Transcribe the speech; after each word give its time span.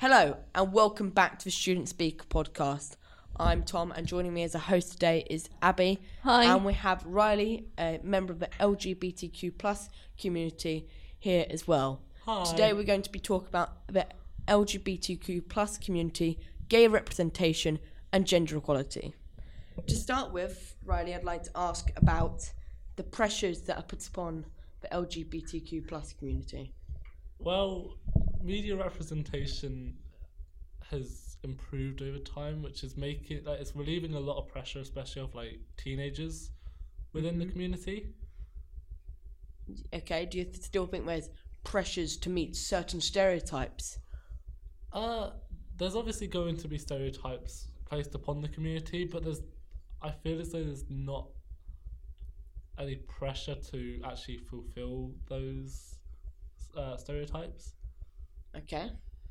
Hello, 0.00 0.38
and 0.54 0.72
welcome 0.72 1.10
back 1.10 1.38
to 1.38 1.44
the 1.44 1.50
Student 1.50 1.86
Speaker 1.86 2.24
podcast. 2.24 2.96
I'm 3.36 3.62
Tom, 3.64 3.92
and 3.92 4.06
joining 4.06 4.32
me 4.32 4.44
as 4.44 4.54
a 4.54 4.58
host 4.58 4.92
today 4.92 5.26
is 5.28 5.50
Abby. 5.60 6.00
Hi. 6.22 6.44
And 6.44 6.64
we 6.64 6.72
have 6.72 7.04
Riley, 7.04 7.66
a 7.78 8.00
member 8.02 8.32
of 8.32 8.38
the 8.38 8.48
LGBTQ 8.58 9.58
plus 9.58 9.90
community, 10.18 10.88
here 11.18 11.44
as 11.50 11.68
well. 11.68 12.00
Hi. 12.24 12.44
Today 12.44 12.72
we're 12.72 12.84
going 12.84 13.02
to 13.02 13.12
be 13.12 13.18
talking 13.18 13.48
about 13.48 13.86
the 13.88 14.06
LGBTQ 14.48 15.46
plus 15.50 15.76
community, 15.76 16.38
gay 16.70 16.88
representation, 16.88 17.78
and 18.10 18.26
gender 18.26 18.56
equality. 18.56 19.14
To 19.86 19.94
start 19.94 20.32
with, 20.32 20.76
Riley, 20.82 21.14
I'd 21.14 21.24
like 21.24 21.42
to 21.42 21.50
ask 21.54 21.92
about 21.96 22.50
the 22.96 23.04
pressures 23.04 23.60
that 23.64 23.76
are 23.76 23.82
put 23.82 24.08
upon 24.08 24.46
the 24.80 24.88
LGBTQ 24.88 25.86
plus 25.86 26.14
community. 26.14 26.72
Well, 27.38 27.98
media 28.42 28.76
representation 28.76 29.96
has 30.90 31.36
improved 31.44 32.02
over 32.02 32.18
time, 32.18 32.62
which 32.62 32.82
is 32.82 32.96
making 32.96 33.44
like 33.44 33.60
it's 33.60 33.74
relieving 33.74 34.14
a 34.14 34.20
lot 34.20 34.38
of 34.38 34.48
pressure, 34.48 34.80
especially 34.80 35.22
of 35.22 35.34
like 35.34 35.58
teenagers 35.76 36.50
within 37.12 37.38
the 37.38 37.46
community. 37.46 38.14
Okay, 39.94 40.26
do 40.26 40.38
you 40.38 40.44
th- 40.44 40.62
still 40.62 40.86
think 40.86 41.06
there's 41.06 41.30
pressures 41.64 42.16
to 42.18 42.30
meet 42.30 42.56
certain 42.56 43.00
stereotypes? 43.00 43.98
Uh 44.92 45.30
there's 45.76 45.96
obviously 45.96 46.26
going 46.26 46.56
to 46.58 46.68
be 46.68 46.76
stereotypes 46.76 47.68
placed 47.88 48.14
upon 48.14 48.42
the 48.42 48.48
community, 48.48 49.04
but 49.04 49.22
there's 49.24 49.40
I 50.02 50.10
feel 50.10 50.40
as 50.40 50.50
though 50.50 50.64
there's 50.64 50.84
not 50.88 51.28
any 52.78 52.96
pressure 52.96 53.54
to 53.54 54.00
actually 54.04 54.38
fulfill 54.38 55.12
those 55.28 55.96
uh, 56.76 56.96
stereotypes. 56.96 57.74
Okay, 58.56 58.90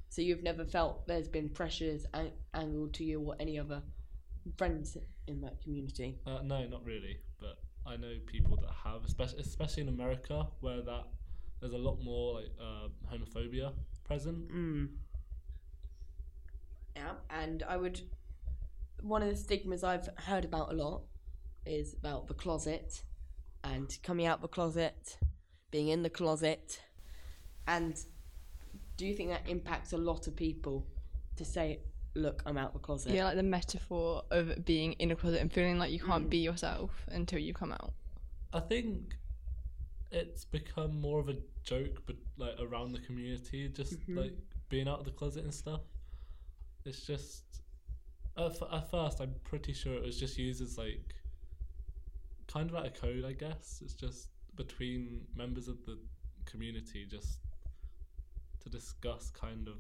so 0.10 0.22
you've 0.22 0.44
never 0.44 0.66
felt 0.66 1.08
there's 1.08 1.28
been 1.28 1.50
pressures 1.50 2.06
an- 2.14 2.32
angled 2.54 2.94
to 2.96 3.04
you 3.04 3.20
or 3.22 3.36
any 3.40 3.60
other 3.60 3.82
friends 4.58 4.98
in 5.28 5.42
that 5.42 5.62
community? 5.62 6.18
Uh, 6.26 6.40
no, 6.44 6.66
not 6.68 6.86
really. 6.86 7.18
But 7.40 7.60
I 7.86 7.98
know 7.98 8.14
people 8.26 8.58
that 8.58 8.72
have, 8.84 9.04
especially 9.06 9.42
especially 9.42 9.84
in 9.84 9.90
America, 9.90 10.48
where 10.62 10.82
that 10.82 11.08
there's 11.60 11.74
a 11.74 11.78
lot 11.78 12.02
more 12.04 12.36
like 12.36 12.52
uh, 12.60 12.88
homophobia 13.14 13.74
present. 14.04 14.52
Mm. 14.52 14.88
Yeah, 16.96 17.14
and 17.30 17.64
I 17.64 17.78
would. 17.78 18.02
One 19.02 19.22
of 19.22 19.30
the 19.30 19.38
stigmas 19.38 19.84
I've 19.84 20.10
heard 20.18 20.44
about 20.44 20.72
a 20.72 20.76
lot 20.76 21.04
is 21.66 21.94
about 21.94 22.28
the 22.28 22.34
closet 22.34 23.04
and 23.64 23.98
coming 24.04 24.26
out 24.26 24.42
the 24.42 24.48
closet, 24.48 25.18
being 25.72 25.90
in 25.90 26.04
the 26.04 26.10
closet. 26.10 26.82
And 27.68 27.98
do 29.00 29.08
you 29.08 29.16
think 29.16 29.30
that 29.30 29.48
impacts 29.48 29.94
a 29.94 29.98
lot 29.98 30.28
of 30.28 30.36
people 30.36 30.86
to 31.38 31.46
say, 31.46 31.80
look, 32.16 32.44
I'm 32.46 32.58
out 32.58 32.68
of 32.68 32.74
the 32.74 32.80
closet? 32.80 33.14
Yeah, 33.14 33.24
like 33.24 33.38
the 33.38 33.44
metaphor 33.44 34.24
of 34.30 34.66
being 34.66 34.92
in 34.94 35.12
a 35.12 35.16
closet 35.16 35.40
and 35.40 35.50
feeling 35.50 35.80
like 35.80 35.90
you 35.90 36.02
can't 36.02 36.26
mm. 36.26 36.30
be 36.30 36.40
yourself 36.40 37.06
until 37.08 37.40
you 37.40 37.54
come 37.54 37.72
out. 37.72 37.94
I 38.52 38.60
think 38.60 39.16
it's 40.12 40.44
become 40.44 41.00
more 41.00 41.18
of 41.18 41.30
a 41.30 41.38
joke, 41.64 42.02
but 42.06 42.18
like 42.36 42.56
around 42.60 42.92
the 42.92 43.00
community, 43.00 43.70
just 43.70 43.94
mm-hmm. 44.02 44.18
like 44.18 44.38
being 44.68 44.90
out 44.90 45.00
of 45.00 45.06
the 45.06 45.12
closet 45.12 45.46
and 45.46 45.54
stuff. 45.54 45.80
It's 46.84 47.08
just 47.08 47.62
at, 48.38 48.48
f- 48.48 48.68
at 48.70 48.92
first, 48.92 49.22
I'm 49.22 49.34
pretty 49.46 49.72
sure 49.72 49.94
it 49.94 50.04
was 50.04 50.20
just 50.20 50.38
used 50.38 50.62
as 50.62 50.78
like 50.78 51.16
kind 52.48 52.70
of 52.70 52.76
like 52.76 52.98
a 52.98 53.00
code, 53.00 53.24
I 53.26 53.32
guess. 53.32 53.80
It's 53.82 53.94
just 53.94 54.28
between 54.58 55.22
members 55.38 55.70
of 55.70 55.86
the 55.86 55.98
community, 56.44 57.08
just 57.10 57.40
to 58.62 58.70
discuss 58.70 59.30
kind 59.32 59.68
of 59.68 59.78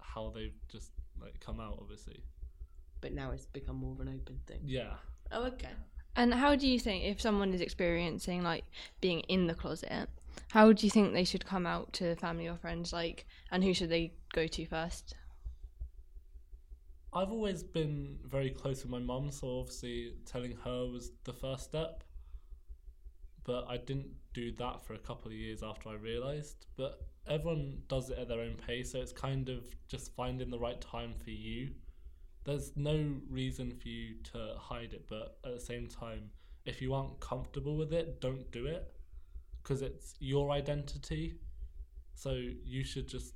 how 0.00 0.30
they've 0.34 0.58
just 0.68 0.92
like 1.20 1.38
come 1.40 1.60
out. 1.60 1.78
Obviously, 1.80 2.22
But 3.00 3.12
now 3.12 3.30
it's 3.32 3.46
become 3.46 3.76
more 3.76 3.92
of 3.92 4.00
an 4.00 4.08
open 4.08 4.40
thing. 4.46 4.60
yeah. 4.64 4.94
Oh, 5.30 5.44
okay. 5.46 5.70
And 6.16 6.34
how 6.34 6.56
do 6.56 6.66
you 6.66 6.80
think 6.80 7.04
if 7.04 7.20
someone 7.20 7.52
is 7.54 7.60
experiencing 7.60 8.42
like 8.42 8.64
being 9.00 9.20
in 9.20 9.46
the 9.46 9.54
closet, 9.54 10.08
how 10.50 10.72
do 10.72 10.86
you 10.86 10.90
think 10.90 11.12
they 11.12 11.24
should 11.24 11.44
come 11.46 11.66
out 11.66 11.92
to 11.94 12.16
family 12.16 12.48
or 12.48 12.56
friends 12.56 12.92
like 12.92 13.26
and 13.52 13.62
who 13.62 13.72
should 13.74 13.90
they 13.90 14.12
go 14.32 14.46
to 14.46 14.66
first? 14.66 15.14
I've 17.12 17.30
always 17.30 17.62
been 17.62 18.18
very 18.24 18.50
close 18.50 18.82
with 18.82 18.90
my 18.90 18.98
mum, 18.98 19.30
so 19.30 19.60
obviously 19.60 20.12
telling 20.26 20.56
her 20.64 20.86
was 20.86 21.12
the 21.24 21.32
first 21.32 21.64
step. 21.64 22.04
But 23.48 23.64
I 23.66 23.78
didn't 23.78 24.10
do 24.34 24.52
that 24.56 24.84
for 24.84 24.92
a 24.92 24.98
couple 24.98 25.28
of 25.28 25.32
years 25.32 25.62
after 25.62 25.88
I 25.88 25.94
realised. 25.94 26.66
But 26.76 27.00
everyone 27.26 27.78
does 27.88 28.10
it 28.10 28.18
at 28.18 28.28
their 28.28 28.40
own 28.40 28.56
pace, 28.56 28.92
so 28.92 29.00
it's 29.00 29.10
kind 29.10 29.48
of 29.48 29.64
just 29.88 30.14
finding 30.14 30.50
the 30.50 30.58
right 30.58 30.78
time 30.82 31.14
for 31.24 31.30
you. 31.30 31.70
There's 32.44 32.72
no 32.76 33.14
reason 33.30 33.72
for 33.80 33.88
you 33.88 34.16
to 34.32 34.54
hide 34.58 34.92
it, 34.92 35.06
but 35.08 35.38
at 35.46 35.54
the 35.54 35.60
same 35.60 35.88
time, 35.88 36.28
if 36.66 36.82
you 36.82 36.92
aren't 36.92 37.18
comfortable 37.20 37.74
with 37.78 37.94
it, 37.94 38.20
don't 38.20 38.52
do 38.52 38.66
it 38.66 38.92
because 39.62 39.80
it's 39.80 40.14
your 40.20 40.50
identity. 40.50 41.40
So 42.16 42.32
you 42.66 42.84
should 42.84 43.08
just 43.08 43.32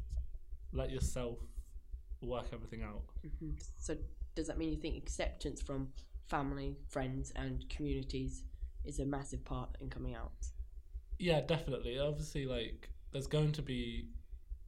let 0.75 0.91
yourself 0.91 1.39
work 2.21 2.49
everything 2.53 2.83
out. 2.83 3.05
hmm 3.41 3.53
So 3.79 3.97
does 4.34 4.47
that 4.49 4.59
mean 4.59 4.73
you 4.73 4.77
think 4.77 4.99
acceptance 4.99 5.62
from 5.62 5.89
family, 6.29 6.77
friends, 6.91 7.33
and 7.34 7.67
communities 7.71 8.44
is 8.84 8.98
a 8.98 9.04
massive 9.04 9.44
part 9.44 9.76
in 9.81 9.88
coming 9.88 10.15
out? 10.15 10.32
Yeah, 11.19 11.41
definitely. 11.41 11.98
Obviously, 11.98 12.47
like 12.47 12.88
there's 13.12 13.26
going 13.26 13.53
to 13.53 13.62
be 13.62 14.09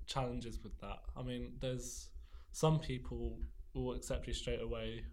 challenges 0.06 0.62
with 0.62 0.78
that. 0.80 1.00
I 1.16 1.22
mean, 1.22 1.54
there's 1.60 2.08
some 2.52 2.78
people 2.78 3.38
will 3.74 3.94
accept 3.94 4.26
you 4.26 4.32
straight 4.32 4.62
away. 4.62 5.04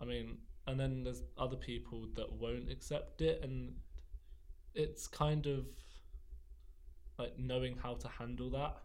I 0.00 0.04
mean, 0.04 0.38
and 0.66 0.78
then 0.78 1.02
there's 1.02 1.22
other 1.38 1.56
people 1.56 2.06
that 2.14 2.32
won't 2.32 2.70
accept 2.70 3.20
it, 3.20 3.40
and 3.42 3.74
it's 4.74 5.06
kind 5.06 5.46
of 5.46 5.66
like 7.18 7.38
knowing 7.38 7.76
how 7.76 7.94
to 7.94 8.08
handle 8.08 8.50
that. 8.50 8.76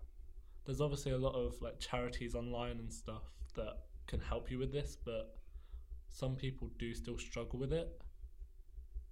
There's 0.66 0.82
obviously 0.82 1.14
a 1.14 1.18
lot 1.18 1.34
of 1.34 1.60
like 1.62 1.80
charities 1.80 2.36
online 2.36 2.78
and 2.80 2.94
stuff 2.94 3.24
that 3.56 3.78
can 4.08 4.20
help 4.20 4.52
you 4.52 4.60
with 4.60 4.72
this, 4.72 4.98
but 5.04 5.36
some 6.10 6.36
people 6.36 6.70
do 6.78 6.94
still 6.94 7.18
struggle 7.18 7.60
with 7.60 7.74
it 7.74 8.02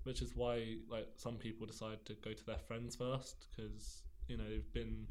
which 0.07 0.21
is 0.21 0.35
why 0.35 0.77
like 0.89 1.07
some 1.17 1.35
people 1.35 1.67
decide 1.67 2.03
to 2.05 2.13
go 2.15 2.31
to 2.31 2.45
their 2.45 2.59
friends 2.59 2.95
first 2.95 3.47
because 3.49 4.03
you 4.29 4.37
know 4.37 4.45
you've 4.49 4.71
been 4.73 5.05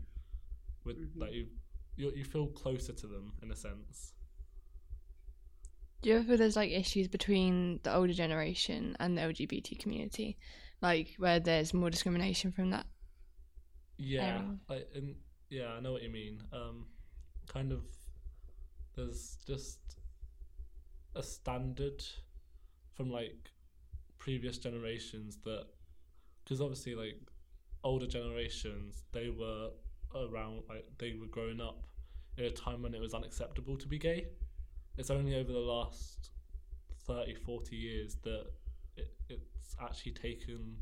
with 0.85 0.97
Mhm. 0.97 1.21
like 1.21 1.33
you 1.35 1.47
you 1.97 2.11
you 2.17 2.25
feel 2.25 2.47
closer 2.49 2.95
to 2.95 3.07
them 3.07 3.33
in 3.43 3.51
a 3.51 3.57
sense. 3.57 4.15
Do 6.01 6.09
you 6.11 6.17
ever 6.17 6.25
feel 6.25 6.37
there's 6.39 6.57
like 6.57 6.71
issues 6.71 7.09
between 7.09 7.81
the 7.83 7.95
older 7.95 8.13
generation 8.15 8.97
and 9.01 9.19
the 9.19 9.23
LGBT 9.23 9.79
community? 9.79 10.39
Like 10.81 11.15
where 11.19 11.41
there's 11.41 11.75
more 11.75 11.91
discrimination 11.91 12.53
from 12.53 12.71
that? 12.71 12.87
Yeah, 13.99 14.43
like 14.69 14.89
and 14.95 15.17
yeah, 15.51 15.73
I 15.73 15.81
know 15.81 15.93
what 15.93 16.03
you 16.03 16.11
mean. 16.11 16.43
Um, 16.53 16.87
kind 17.47 17.73
of 17.73 17.83
there's 18.95 19.39
just 19.47 19.79
a 21.15 21.23
standard 21.23 22.05
from 22.95 23.11
like 23.11 23.51
previous 24.27 24.59
generations 24.59 25.39
that 25.45 25.67
because 26.43 26.61
obviously 26.61 26.97
like 26.97 27.17
older 27.85 28.09
generations 28.09 29.05
they 29.13 29.29
were 29.29 29.69
around 30.17 30.63
like 30.69 30.85
they 30.99 31.15
were 31.15 31.29
growing 31.29 31.61
up 31.61 31.87
in 32.37 32.43
a 32.43 32.51
time 32.51 32.83
when 32.83 32.93
it 32.93 33.01
was 33.01 33.15
unacceptable 33.15 33.77
to 33.77 33.87
be 33.87 33.99
gay. 34.01 34.27
It's 34.99 35.11
only 35.11 35.37
over 35.37 35.53
the 35.53 35.61
last 35.61 36.31
30 37.07 37.37
40 37.37 37.77
years 37.77 38.17
that 38.25 38.47
it, 38.97 39.15
it's 39.29 39.77
actually 39.81 40.11
taken 40.11 40.75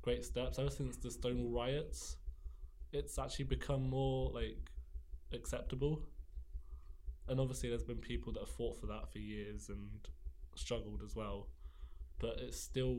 great 0.00 0.24
steps. 0.24 0.58
Ever 0.58 0.70
since 0.70 0.96
the 0.96 1.10
stonewall 1.10 1.50
riots 1.50 2.16
it's 2.90 3.18
actually 3.18 3.44
become 3.44 3.90
more 3.90 4.30
like 4.32 4.70
acceptable. 5.34 6.00
And 7.28 7.38
obviously 7.38 7.68
there's 7.68 7.82
been 7.82 7.98
people 7.98 8.32
that 8.32 8.40
have 8.40 8.48
fought 8.48 8.80
for 8.80 8.86
that 8.86 9.12
for 9.12 9.18
years 9.18 9.68
and 9.68 9.90
struggled 10.54 11.02
as 11.04 11.14
well 11.14 11.48
but 12.18 12.36
it's 12.38 12.60
still 12.60 12.96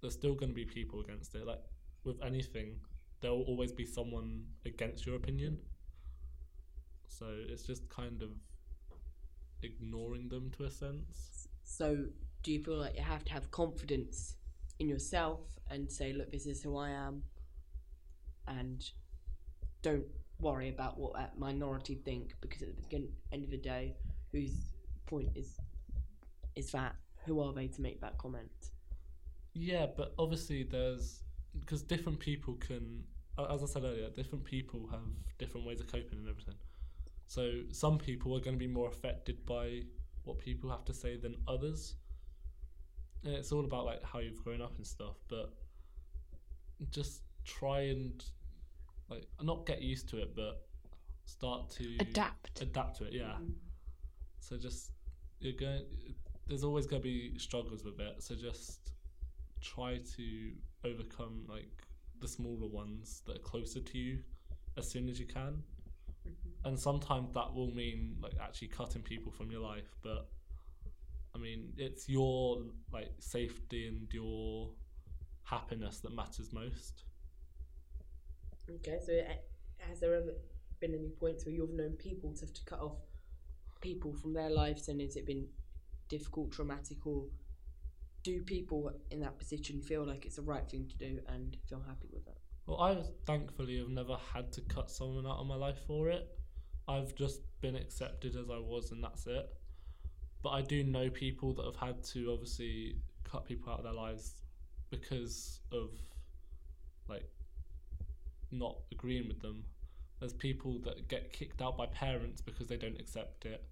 there's 0.00 0.14
still 0.14 0.34
going 0.34 0.50
to 0.50 0.54
be 0.54 0.64
people 0.64 1.00
against 1.00 1.34
it. 1.34 1.46
Like 1.46 1.60
with 2.04 2.22
anything 2.22 2.76
there 3.20 3.30
will 3.30 3.44
always 3.44 3.72
be 3.72 3.86
someone 3.86 4.44
against 4.64 5.06
your 5.06 5.16
opinion. 5.16 5.58
So 7.08 7.26
it's 7.48 7.62
just 7.62 7.88
kind 7.88 8.22
of 8.22 8.30
ignoring 9.62 10.28
them 10.28 10.50
to 10.58 10.64
a 10.64 10.70
sense. 10.70 11.48
So 11.64 12.04
do 12.42 12.52
you 12.52 12.62
feel 12.62 12.76
like 12.76 12.96
you 12.96 13.02
have 13.02 13.24
to 13.24 13.32
have 13.32 13.50
confidence 13.50 14.36
in 14.78 14.88
yourself 14.88 15.40
and 15.70 15.90
say, 15.90 16.12
look, 16.12 16.30
this 16.30 16.46
is 16.46 16.62
who 16.62 16.76
I 16.76 16.90
am, 16.90 17.22
and 18.46 18.84
don't 19.82 20.04
worry 20.38 20.68
about 20.68 20.98
what 20.98 21.14
that 21.14 21.38
minority 21.38 21.94
think? 22.04 22.34
Because 22.40 22.62
at 22.62 22.76
the 22.76 23.08
end 23.32 23.44
of 23.44 23.50
the 23.50 23.56
day, 23.56 23.96
whose 24.32 24.74
point 25.06 25.30
is 25.34 25.58
is 26.54 26.70
that? 26.72 26.94
Who 27.26 27.40
are 27.40 27.52
they 27.52 27.68
to 27.68 27.80
make 27.80 28.00
that 28.00 28.18
comment? 28.18 28.50
Yeah, 29.54 29.86
but 29.96 30.14
obviously 30.18 30.62
there's 30.64 31.22
because 31.58 31.82
different 31.82 32.18
people 32.18 32.54
can, 32.54 33.04
as 33.50 33.62
I 33.62 33.66
said 33.66 33.84
earlier, 33.84 34.10
different 34.10 34.44
people 34.44 34.88
have 34.90 35.00
different 35.38 35.66
ways 35.66 35.80
of 35.80 35.86
coping 35.86 36.18
and 36.18 36.28
everything. 36.28 36.56
So 37.26 37.62
some 37.72 37.98
people 37.98 38.36
are 38.36 38.40
going 38.40 38.54
to 38.54 38.58
be 38.58 38.66
more 38.66 38.88
affected 38.88 39.44
by 39.46 39.82
what 40.24 40.38
people 40.38 40.70
have 40.70 40.84
to 40.84 40.94
say 40.94 41.16
than 41.16 41.36
others. 41.48 41.94
And 43.24 43.34
it's 43.34 43.50
all 43.52 43.64
about 43.64 43.84
like 43.86 44.04
how 44.04 44.18
you've 44.20 44.42
grown 44.44 44.60
up 44.62 44.76
and 44.76 44.86
stuff, 44.86 45.16
but 45.28 45.52
just 46.90 47.22
try 47.44 47.80
and 47.80 48.22
like 49.08 49.26
not 49.42 49.66
get 49.66 49.82
used 49.82 50.08
to 50.10 50.18
it, 50.18 50.36
but 50.36 50.66
start 51.24 51.70
to 51.70 51.96
Adapt. 52.00 52.60
adapt 52.60 52.98
to 52.98 53.04
it. 53.04 53.12
Yeah. 53.12 53.24
Mm-hmm. 53.24 53.52
So 54.40 54.56
just 54.56 54.92
you're 55.40 55.54
going. 55.54 55.82
There's 56.46 56.64
always 56.64 56.86
going 56.86 57.02
to 57.02 57.08
be 57.08 57.38
struggles 57.38 57.84
with 57.84 57.98
it. 58.00 58.22
So 58.22 58.34
just 58.34 58.92
try 59.60 59.98
to 60.16 60.52
overcome 60.84 61.44
like 61.48 61.82
the 62.20 62.28
smaller 62.28 62.68
ones 62.68 63.22
that 63.26 63.36
are 63.36 63.40
closer 63.40 63.80
to 63.80 63.98
you 63.98 64.18
as 64.76 64.90
soon 64.90 65.08
as 65.08 65.18
you 65.18 65.26
can. 65.26 65.62
Mm-hmm. 66.26 66.68
And 66.68 66.78
sometimes 66.78 67.32
that 67.34 67.52
will 67.54 67.72
mean 67.72 68.16
like 68.22 68.34
actually 68.40 68.68
cutting 68.68 69.02
people 69.02 69.32
from 69.32 69.50
your 69.50 69.60
life, 69.60 69.94
but 70.02 70.28
I 71.34 71.38
mean 71.38 71.72
it's 71.76 72.08
your 72.08 72.62
like 72.92 73.10
safety 73.18 73.88
and 73.88 74.08
your 74.12 74.70
happiness 75.42 76.00
that 76.00 76.14
matters 76.14 76.52
most. 76.52 77.04
Okay, 78.68 78.98
so 79.04 79.12
has 79.78 80.00
there 80.00 80.14
ever 80.14 80.32
been 80.80 80.94
any 80.94 81.10
points 81.10 81.44
where 81.44 81.54
you've 81.54 81.74
known 81.74 81.92
people 81.92 82.32
to 82.34 82.40
have 82.40 82.52
to 82.52 82.64
cut 82.64 82.80
off 82.80 82.98
people 83.80 84.12
from 84.12 84.32
their 84.32 84.50
lives, 84.50 84.88
and 84.88 85.00
has 85.00 85.16
it 85.16 85.26
been 85.26 85.46
difficult, 86.08 86.52
traumatic, 86.52 87.06
or 87.06 87.26
do 88.22 88.42
people 88.42 88.92
in 89.10 89.20
that 89.20 89.38
position 89.38 89.80
feel 89.80 90.04
like 90.04 90.26
it's 90.26 90.36
the 90.36 90.42
right 90.42 90.68
thing 90.68 90.88
to 90.88 90.96
do 90.96 91.20
and 91.28 91.56
feel 91.68 91.82
happy 91.86 92.08
with 92.12 92.24
that? 92.24 92.38
Well, 92.66 92.80
I 92.80 93.00
thankfully 93.26 93.78
have 93.78 93.88
never 93.88 94.16
had 94.34 94.52
to 94.54 94.60
cut 94.62 94.90
someone 94.90 95.26
out 95.26 95.38
of 95.38 95.46
my 95.46 95.54
life 95.54 95.78
for 95.86 96.08
it. 96.08 96.28
I've 96.88 97.14
just 97.14 97.40
been 97.60 97.76
accepted 97.76 98.34
as 98.34 98.50
I 98.50 98.58
was, 98.58 98.90
and 98.90 99.02
that's 99.02 99.26
it. 99.26 99.46
But 100.42 100.50
I 100.50 100.62
do 100.62 100.82
know 100.82 101.08
people 101.10 101.54
that 101.54 101.64
have 101.64 101.76
had 101.76 102.02
to 102.04 102.32
obviously 102.32 102.96
cut 103.24 103.44
people 103.44 103.72
out 103.72 103.78
of 103.78 103.84
their 103.84 103.92
lives 103.92 104.42
because 104.90 105.60
of 105.72 105.90
like 107.08 107.28
not 108.50 108.78
agreeing 108.92 109.28
with 109.28 109.40
them. 109.40 109.64
There's 110.20 110.32
people 110.32 110.80
that 110.84 111.08
get 111.08 111.32
kicked 111.32 111.62
out 111.62 111.76
by 111.76 111.86
parents 111.86 112.40
because 112.40 112.66
they 112.68 112.76
don't 112.76 112.98
accept 112.98 113.44
it, 113.44 113.64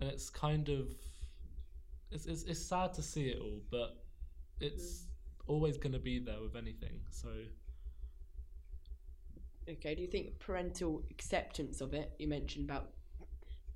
and 0.00 0.08
it's 0.08 0.30
kind 0.30 0.68
of 0.68 0.94
it's 2.10 2.26
it's, 2.26 2.42
it's 2.44 2.60
sad 2.60 2.92
to 2.94 3.02
see 3.02 3.28
it 3.28 3.38
all, 3.40 3.60
but 3.70 3.96
it's 4.60 5.06
always 5.46 5.76
going 5.76 5.92
to 5.92 5.98
be 5.98 6.18
there 6.18 6.40
with 6.40 6.56
anything. 6.56 7.00
So 7.10 7.28
Okay, 9.68 9.94
do 9.94 10.02
you 10.02 10.08
think 10.08 10.38
parental 10.38 11.02
acceptance 11.10 11.80
of 11.80 11.94
it? 11.94 12.12
You 12.18 12.28
mentioned 12.28 12.68
about 12.68 12.90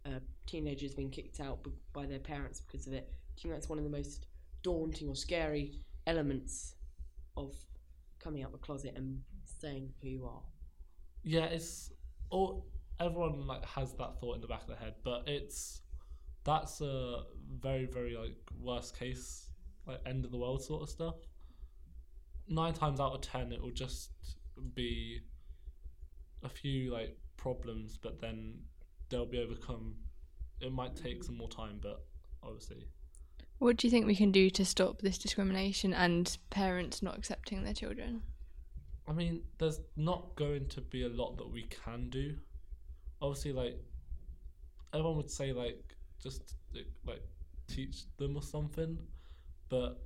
uh, 0.04 0.20
teenagers 0.46 0.94
being 0.94 1.10
kicked 1.10 1.40
out 1.40 1.64
b- 1.64 1.70
by 1.94 2.04
their 2.04 2.18
parents 2.18 2.60
because 2.60 2.86
of 2.86 2.92
it. 2.92 3.08
Do 3.36 3.48
you 3.48 3.50
think 3.50 3.54
that's 3.54 3.70
one 3.70 3.78
of 3.78 3.84
the 3.84 3.90
most 3.90 4.26
daunting 4.62 5.08
or 5.08 5.16
scary 5.16 5.80
elements 6.06 6.74
of 7.38 7.54
coming 8.18 8.42
out 8.42 8.46
of 8.48 8.52
the 8.52 8.58
closet 8.58 8.92
and 8.96 9.22
saying 9.44 9.92
who 10.02 10.08
you 10.08 10.26
are? 10.26 10.42
yeah, 11.24 11.44
it's 11.44 11.90
all 12.30 12.66
everyone 13.00 13.46
like 13.46 13.64
has 13.64 13.92
that 13.94 14.20
thought 14.20 14.34
in 14.36 14.40
the 14.40 14.46
back 14.46 14.62
of 14.62 14.68
their 14.68 14.76
head, 14.76 14.94
but 15.04 15.24
it's 15.26 15.82
that's 16.48 16.80
a 16.80 17.24
very 17.60 17.84
very 17.84 18.16
like 18.16 18.36
worst 18.58 18.98
case 18.98 19.50
like 19.86 20.00
end 20.06 20.24
of 20.24 20.30
the 20.30 20.36
world 20.38 20.62
sort 20.62 20.82
of 20.82 20.88
stuff. 20.88 21.16
Nine 22.48 22.72
times 22.72 23.00
out 23.00 23.12
of 23.12 23.20
ten, 23.20 23.52
it 23.52 23.60
will 23.62 23.70
just 23.70 24.10
be 24.74 25.20
a 26.42 26.48
few 26.48 26.90
like 26.90 27.16
problems, 27.36 27.98
but 28.02 28.20
then 28.20 28.60
they'll 29.08 29.26
be 29.26 29.38
overcome. 29.38 29.96
It 30.60 30.72
might 30.72 30.96
take 30.96 31.22
some 31.22 31.36
more 31.36 31.48
time, 31.48 31.78
but 31.82 32.04
obviously, 32.42 32.86
What 33.58 33.76
do 33.76 33.86
you 33.86 33.90
think 33.90 34.06
we 34.06 34.16
can 34.16 34.32
do 34.32 34.50
to 34.50 34.64
stop 34.64 35.00
this 35.02 35.18
discrimination 35.18 35.92
and 35.92 36.36
parents 36.50 37.02
not 37.02 37.18
accepting 37.18 37.64
their 37.64 37.74
children? 37.74 38.22
I 39.06 39.12
mean, 39.12 39.42
there's 39.58 39.80
not 39.96 40.36
going 40.36 40.68
to 40.68 40.80
be 40.80 41.04
a 41.04 41.08
lot 41.08 41.36
that 41.38 41.50
we 41.50 41.62
can 41.64 42.08
do. 42.10 42.36
Obviously, 43.20 43.52
like 43.52 43.78
everyone 44.92 45.16
would 45.16 45.30
say, 45.30 45.52
like 45.52 45.87
just 46.22 46.54
like, 47.06 47.22
teach 47.66 48.04
them 48.16 48.36
or 48.36 48.42
something, 48.42 48.98
but 49.68 50.02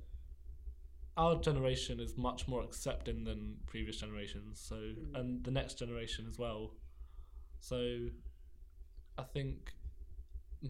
our 1.15 1.39
generation 1.41 1.99
is 1.99 2.17
much 2.17 2.47
more 2.47 2.63
accepting 2.63 3.23
than 3.23 3.55
previous 3.67 3.97
generations. 3.97 4.59
So, 4.59 4.75
Mm. 4.75 5.15
and 5.19 5.43
the 5.43 5.51
next 5.51 5.77
generation 5.77 6.25
as 6.27 6.37
well. 6.39 6.75
So, 7.59 8.09
I 9.17 9.23
think 9.23 9.73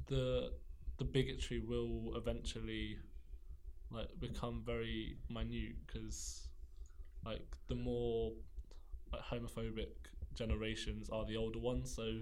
the 0.08 0.54
the 0.98 1.06
bigotry 1.06 1.60
will 1.60 2.16
eventually 2.16 2.98
like 3.90 4.20
become 4.20 4.62
very 4.64 5.18
minute 5.30 5.76
because 5.86 6.48
like 7.26 7.56
the 7.68 7.76
more 7.76 8.34
like 9.12 9.22
homophobic 9.22 9.94
generations 10.36 11.10
are 11.10 11.26
the 11.26 11.36
older 11.38 11.60
ones 11.60 11.94
so 11.96 12.20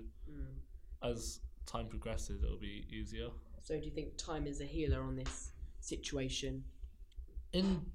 as 1.04 1.40
time 1.66 1.88
progresses 1.88 2.44
it'll 2.44 2.58
be 2.58 2.86
easier 2.92 3.30
So, 3.62 3.78
do 3.80 3.86
you 3.86 3.92
think 3.92 4.18
time 4.18 4.48
is 4.48 4.62
a 4.62 4.66
healer 4.66 5.02
on 5.02 5.16
this 5.16 5.52
situation? 5.80 6.64
in 7.54 7.86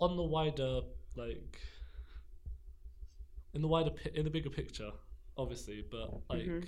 on 0.00 0.16
the 0.16 0.22
wider 0.22 0.80
like 1.14 1.60
in 3.54 3.62
the 3.62 3.68
wider 3.68 3.90
in 4.14 4.24
the 4.24 4.30
bigger 4.30 4.50
picture 4.50 4.90
obviously 5.36 5.84
but 5.90 6.10
like 6.28 6.46
Mhm. 6.46 6.66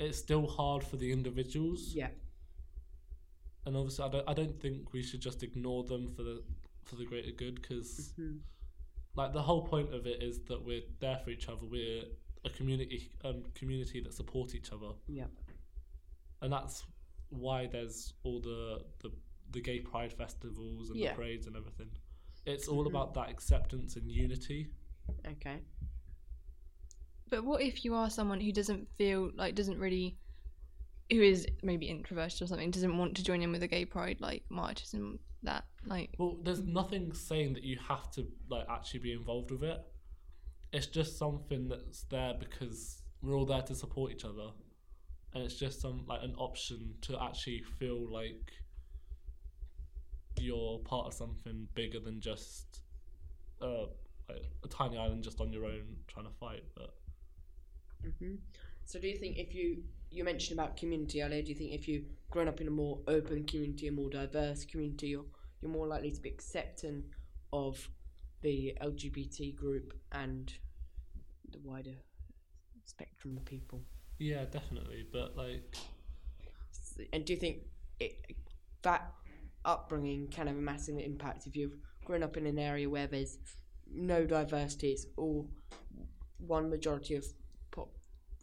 it's 0.00 0.18
still 0.18 0.46
hard 0.48 0.82
for 0.82 0.96
the 0.96 1.12
individuals 1.12 1.94
Yeah. 1.94 2.10
and 3.66 3.76
obviously 3.76 4.04
I 4.04 4.08
don't 4.08 4.28
I 4.28 4.34
don't 4.34 4.60
think 4.60 4.92
we 4.92 5.02
should 5.02 5.20
just 5.20 5.42
ignore 5.42 5.84
them 5.84 6.08
for 6.08 6.22
the 6.22 6.42
for 6.84 6.96
the 6.96 7.04
greater 7.04 7.30
good 7.30 7.54
because 7.62 8.12
Mhm. 8.18 8.40
like 9.14 9.32
the 9.32 9.42
whole 9.42 9.64
point 9.66 9.94
of 9.94 10.06
it 10.06 10.22
is 10.22 10.42
that 10.46 10.60
we're 10.64 10.82
there 10.98 11.18
for 11.20 11.30
each 11.30 11.48
other. 11.48 11.64
We're 11.64 12.04
a 12.44 12.50
community 12.50 13.12
um, 13.22 13.44
community 13.54 14.00
that 14.00 14.12
support 14.12 14.54
each 14.56 14.72
other, 14.72 14.92
Yeah. 15.06 15.28
And 16.44 16.52
that's 16.52 16.84
why 17.30 17.66
there's 17.66 18.12
all 18.22 18.40
the 18.40 18.84
the, 19.02 19.10
the 19.50 19.60
gay 19.60 19.80
pride 19.80 20.12
festivals 20.12 20.90
and 20.90 20.98
Yeah. 20.98 21.10
the 21.10 21.16
parades 21.16 21.46
and 21.46 21.56
everything. 21.56 21.90
It's 22.46 22.68
all 22.68 22.84
Mhm. 22.84 22.88
about 22.92 23.14
that 23.14 23.30
acceptance 23.30 23.96
and 23.96 24.10
unity. 24.10 24.68
Okay. 25.26 25.58
But 27.30 27.44
what 27.44 27.62
if 27.62 27.84
you 27.84 27.94
are 27.94 28.10
someone 28.10 28.40
who 28.40 28.52
doesn't 28.52 28.88
feel 28.96 29.30
like 29.34 29.54
doesn't 29.54 29.78
really 29.78 30.18
who 31.10 31.20
is 31.20 31.46
maybe 31.62 31.86
introverted 31.86 32.40
or 32.42 32.46
something, 32.46 32.70
doesn't 32.70 32.96
want 32.96 33.14
to 33.16 33.22
join 33.24 33.42
in 33.42 33.52
with 33.52 33.60
the 33.60 33.68
gay 33.68 33.84
pride 33.84 34.20
like 34.20 34.42
marches 34.50 34.94
and 34.94 35.18
that 35.42 35.64
like 35.86 36.14
Well, 36.18 36.38
there's 36.42 36.62
nothing 36.62 37.12
saying 37.12 37.54
that 37.54 37.62
you 37.62 37.76
have 37.78 38.10
to 38.12 38.26
like 38.48 38.66
actually 38.68 39.00
be 39.00 39.12
involved 39.12 39.50
with 39.50 39.62
it. 39.64 39.80
It's 40.72 40.86
just 40.86 41.18
something 41.18 41.68
that's 41.68 42.04
there 42.04 42.34
because 42.34 43.02
we're 43.22 43.36
all 43.36 43.46
there 43.46 43.62
to 43.62 43.74
support 43.74 44.12
each 44.12 44.24
other, 44.24 44.50
and 45.34 45.44
it's 45.44 45.56
just 45.56 45.80
some 45.80 46.04
like 46.06 46.22
an 46.22 46.34
option 46.36 46.94
to 47.02 47.20
actually 47.22 47.62
feel 47.78 48.10
like 48.10 48.52
you're 50.36 50.78
part 50.80 51.06
of 51.06 51.14
something 51.14 51.68
bigger 51.74 52.00
than 52.00 52.20
just 52.20 52.80
uh, 53.62 53.86
like 54.28 54.50
a 54.64 54.68
tiny 54.68 54.98
island 54.98 55.22
just 55.24 55.40
on 55.40 55.52
your 55.52 55.64
own 55.66 55.96
trying 56.08 56.26
to 56.26 56.32
fight. 56.40 56.64
But 56.76 56.94
hmm 58.18 58.34
So, 58.84 58.98
do 59.00 59.08
you 59.08 59.16
think 59.16 59.38
if 59.38 59.54
you 59.54 59.82
you 60.10 60.24
mentioned 60.24 60.58
about 60.58 60.76
community 60.76 61.22
earlier, 61.22 61.42
do 61.42 61.48
you 61.48 61.54
think 61.54 61.72
if 61.72 61.88
you've 61.88 62.06
grown 62.30 62.48
up 62.48 62.60
in 62.60 62.68
a 62.68 62.70
more 62.70 63.00
open 63.08 63.44
community, 63.44 63.88
a 63.88 63.92
more 63.92 64.10
diverse 64.10 64.64
community, 64.64 65.08
you're 65.08 65.24
you're 65.60 65.70
more 65.70 65.86
likely 65.86 66.10
to 66.12 66.20
be 66.20 66.28
accepting 66.28 67.04
of 67.52 67.88
the 68.42 68.76
LGBT 68.80 69.52
group 69.52 69.94
and 70.12 70.52
the 71.50 71.58
wider 71.60 71.96
spectrum 72.84 73.36
of 73.36 73.44
people? 73.44 73.82
Yeah, 74.18 74.44
definitely. 74.44 75.06
But 75.12 75.36
like, 75.36 75.76
And 77.12 77.24
do 77.24 77.32
you 77.32 77.38
think 77.38 77.58
it, 78.00 78.36
that 78.82 79.12
upbringing 79.64 80.28
can 80.28 80.46
have 80.46 80.56
a 80.56 80.60
massive 80.60 80.98
impact 80.98 81.46
if 81.46 81.56
you've 81.56 81.76
grown 82.04 82.22
up 82.22 82.36
in 82.36 82.46
an 82.46 82.58
area 82.58 82.88
where 82.88 83.06
there's 83.06 83.38
no 83.90 84.24
diversity, 84.24 84.90
it's 84.90 85.06
all 85.16 85.48
one 86.38 86.68
majority 86.68 87.14
of 87.14 87.24
pop 87.70 87.90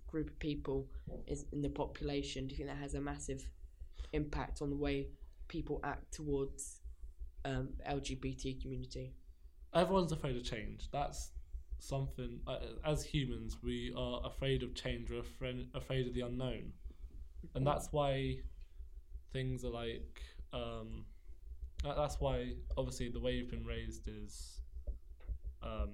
group 0.07 0.29
of 0.29 0.39
people 0.39 0.87
is 1.27 1.45
in 1.51 1.61
the 1.61 1.69
population? 1.69 2.47
Do 2.47 2.51
you 2.51 2.57
think 2.57 2.69
that 2.69 2.77
has 2.77 2.95
a 2.95 3.01
massive 3.01 3.47
impact 4.13 4.61
on 4.61 4.69
the 4.69 4.75
way 4.75 5.07
people 5.47 5.79
act 5.83 6.13
towards 6.13 6.79
um, 7.45 7.69
LGBT 7.89 8.61
community? 8.61 9.13
everyone's 9.73 10.11
afraid 10.11 10.35
of 10.35 10.43
change. 10.43 10.89
That's 10.91 11.31
something. 11.81 12.39
Uh, 12.47 12.59
as 12.85 13.03
humans, 13.03 13.57
we 13.61 13.93
are 13.97 14.21
afraid 14.23 14.63
of 14.63 14.73
change. 14.75 15.09
We're 15.09 15.19
afraid, 15.19 15.67
afraid 15.73 16.07
of 16.07 16.13
the 16.13 16.21
unknown, 16.21 16.71
and 17.55 17.65
that's 17.65 17.91
why 17.91 18.37
things 19.33 19.65
are 19.65 19.71
like. 19.71 20.21
Um, 20.53 21.05
that's 21.83 22.19
why, 22.19 22.53
obviously, 22.77 23.09
the 23.09 23.19
way 23.19 23.33
you've 23.33 23.49
been 23.49 23.65
raised 23.65 24.07
is 24.07 24.61
um, 25.63 25.89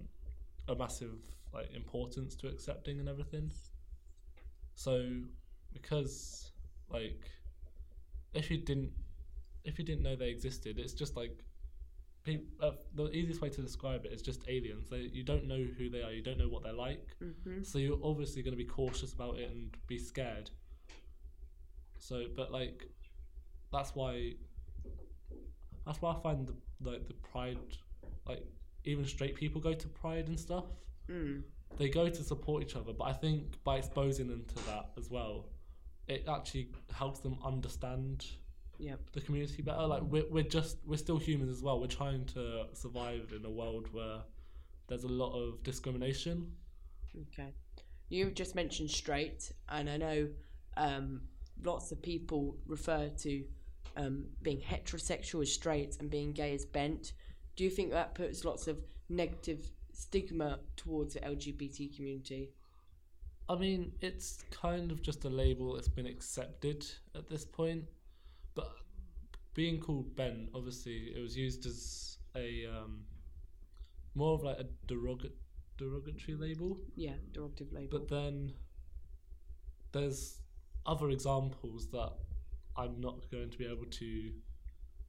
a 0.67 0.75
massive 0.75 1.17
like 1.53 1.73
importance 1.73 2.35
to 2.35 2.47
accepting 2.47 2.99
and 2.99 3.07
everything. 3.07 3.51
So, 4.75 5.09
because 5.73 6.51
like 6.89 7.29
if 8.33 8.51
you 8.51 8.57
didn't 8.57 8.91
if 9.63 9.77
you 9.79 9.85
didn't 9.85 10.03
know 10.03 10.15
they 10.15 10.29
existed, 10.29 10.79
it's 10.79 10.93
just 10.93 11.15
like 11.15 11.43
uh, 12.61 12.71
the 12.95 13.09
easiest 13.11 13.41
way 13.41 13.49
to 13.49 13.61
describe 13.61 14.05
it 14.05 14.11
is 14.11 14.21
just 14.21 14.41
aliens. 14.47 14.89
They, 14.89 15.09
you 15.13 15.23
don't 15.23 15.45
know 15.47 15.63
who 15.77 15.89
they 15.89 16.01
are, 16.01 16.11
you 16.11 16.21
don't 16.21 16.37
know 16.37 16.49
what 16.49 16.63
they're 16.63 16.73
like, 16.89 17.05
Mm-hmm. 17.23 17.63
so 17.63 17.77
you're 17.79 17.99
obviously 18.03 18.41
going 18.43 18.53
to 18.57 18.63
be 18.65 18.69
cautious 18.69 19.13
about 19.13 19.37
it 19.39 19.49
and 19.49 19.75
be 19.87 19.97
scared. 19.97 20.49
So, 21.99 22.25
but 22.35 22.51
like, 22.51 22.83
that's 23.71 23.95
why. 23.95 24.33
That's 25.85 26.01
why 26.01 26.11
I 26.11 26.19
find 26.21 26.47
the 26.47 26.55
like 26.89 27.07
the 27.07 27.13
pride, 27.13 27.57
like 28.27 28.43
even 28.83 29.05
straight 29.05 29.35
people 29.35 29.61
go 29.61 29.73
to 29.73 29.87
pride 29.87 30.27
and 30.27 30.39
stuff. 30.39 30.65
Mm. 31.09 31.43
They 31.77 31.89
go 31.89 32.09
to 32.09 32.23
support 32.23 32.63
each 32.63 32.75
other, 32.75 32.93
but 32.93 33.05
I 33.05 33.13
think 33.13 33.61
by 33.63 33.77
exposing 33.77 34.27
them 34.27 34.43
to 34.55 34.65
that 34.67 34.89
as 34.97 35.09
well, 35.09 35.49
it 36.07 36.25
actually 36.27 36.69
helps 36.93 37.19
them 37.19 37.37
understand 37.43 38.25
Yep. 38.79 38.99
the 39.13 39.21
community 39.21 39.61
better. 39.61 39.85
Like 39.87 40.03
we're 40.03 40.29
we're 40.29 40.43
just 40.43 40.77
we're 40.85 40.97
still 40.97 41.17
humans 41.17 41.49
as 41.49 41.63
well. 41.63 41.79
We're 41.79 41.87
trying 41.87 42.25
to 42.25 42.65
survive 42.73 43.33
in 43.35 43.43
a 43.45 43.49
world 43.49 43.87
where 43.91 44.19
there's 44.87 45.03
a 45.03 45.09
lot 45.09 45.33
of 45.33 45.63
discrimination. 45.63 46.51
Okay. 47.33 47.53
You 48.09 48.31
just 48.31 48.55
mentioned 48.55 48.89
straight, 48.89 49.51
and 49.69 49.89
I 49.89 49.97
know 49.97 50.29
um, 50.77 51.21
lots 51.63 51.91
of 51.91 52.01
people 52.01 52.55
refer 52.67 53.09
to 53.09 53.43
um, 53.97 54.25
being 54.41 54.61
heterosexual 54.61 55.41
as 55.41 55.51
straight 55.51 55.97
and 55.99 56.09
being 56.09 56.31
gay 56.31 56.53
as 56.53 56.65
bent. 56.65 57.13
Do 57.55 57.63
you 57.63 57.69
think 57.69 57.91
that 57.91 58.15
puts 58.15 58.45
lots 58.45 58.67
of 58.67 58.77
negative 59.09 59.71
stigma 59.91 60.59
towards 60.75 61.15
the 61.15 61.21
LGBT 61.21 61.95
community? 61.95 62.51
I 63.49 63.55
mean, 63.55 63.93
it's 64.01 64.43
kind 64.51 64.91
of 64.91 65.01
just 65.01 65.25
a 65.25 65.29
label 65.29 65.73
that's 65.73 65.87
been 65.87 66.05
accepted 66.05 66.85
at 67.15 67.27
this 67.27 67.45
point. 67.45 67.85
But 68.57 68.71
being 69.53 69.79
called 69.79 70.15
bent, 70.15 70.49
obviously, 70.53 70.97
it 71.15 71.21
was 71.21 71.37
used 71.37 71.65
as 71.65 72.17
a 72.35 72.65
um, 72.67 73.05
more 74.15 74.33
of 74.33 74.43
like 74.43 74.57
a 74.59 74.65
derog- 74.91 75.31
derogatory 75.77 76.35
label. 76.37 76.77
Yeah, 76.95 77.13
derogative 77.31 77.71
label. 77.71 77.99
But 77.99 78.09
then 78.09 78.53
there's 79.91 80.41
other 80.85 81.09
examples 81.09 81.89
that 81.91 82.13
I'm 82.75 82.99
not 82.99 83.29
going 83.31 83.49
to 83.49 83.57
be 83.57 83.65
able 83.65 83.85
to 83.85 84.31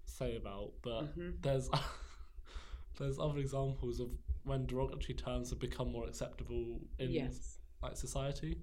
say 0.04 0.36
about, 0.36 0.72
but 0.82 1.02
Mhm. 1.18 1.42
there's 1.42 1.68
there's 2.98 3.18
other 3.18 3.38
examples 3.38 4.00
of 4.00 4.10
when 4.44 4.66
derogatory 4.66 5.14
terms 5.14 5.50
have 5.50 5.58
become 5.58 5.92
more 5.92 6.06
acceptable 6.06 6.80
in 6.98 7.10
yes. 7.10 7.58
like 7.82 7.96
society. 7.96 8.58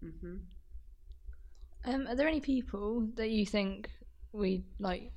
hmm 0.00 0.36
Um, 1.84 2.06
are 2.06 2.14
there 2.14 2.28
any 2.28 2.40
people 2.40 3.08
that 3.16 3.30
you 3.30 3.44
think 3.44 3.90
we 4.32 4.64
like 4.78 5.12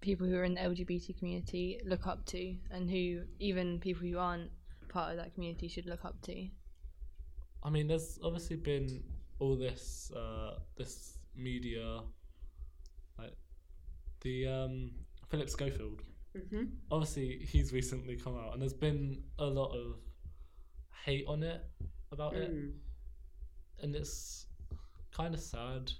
people 0.00 0.26
who 0.26 0.36
are 0.36 0.44
in 0.44 0.54
the 0.54 0.60
LGBT 0.60 1.16
community 1.18 1.80
look 1.84 2.06
up 2.06 2.24
to, 2.26 2.54
and 2.70 2.90
who 2.90 3.22
even 3.38 3.78
people 3.78 4.06
who 4.06 4.18
aren't 4.18 4.50
part 4.88 5.10
of 5.10 5.16
that 5.18 5.34
community 5.34 5.68
should 5.68 5.86
look 5.86 6.04
up 6.04 6.20
to? 6.22 6.48
I 7.62 7.70
mean, 7.70 7.86
there's 7.88 8.18
obviously 8.22 8.56
been 8.56 9.02
all 9.38 9.56
this 9.56 10.10
uh, 10.16 10.58
this 10.76 11.18
media, 11.36 12.00
like 13.18 13.34
the 14.22 14.46
um, 14.48 14.90
Philip 15.28 15.48
Schofield. 15.50 16.02
hmm 16.50 16.64
Obviously, 16.90 17.38
he's 17.48 17.72
recently 17.72 18.16
come 18.16 18.36
out, 18.36 18.52
and 18.54 18.62
there's 18.62 18.72
been 18.72 19.22
a 19.38 19.44
lot 19.46 19.72
of 19.74 19.96
hate 21.04 21.24
on 21.28 21.42
it 21.42 21.62
about 22.12 22.34
it, 22.34 22.52
Mm. 22.52 22.72
and 23.82 23.94
it's 23.94 24.46
kind 25.12 25.32
of 25.34 25.40
sad 25.40 25.92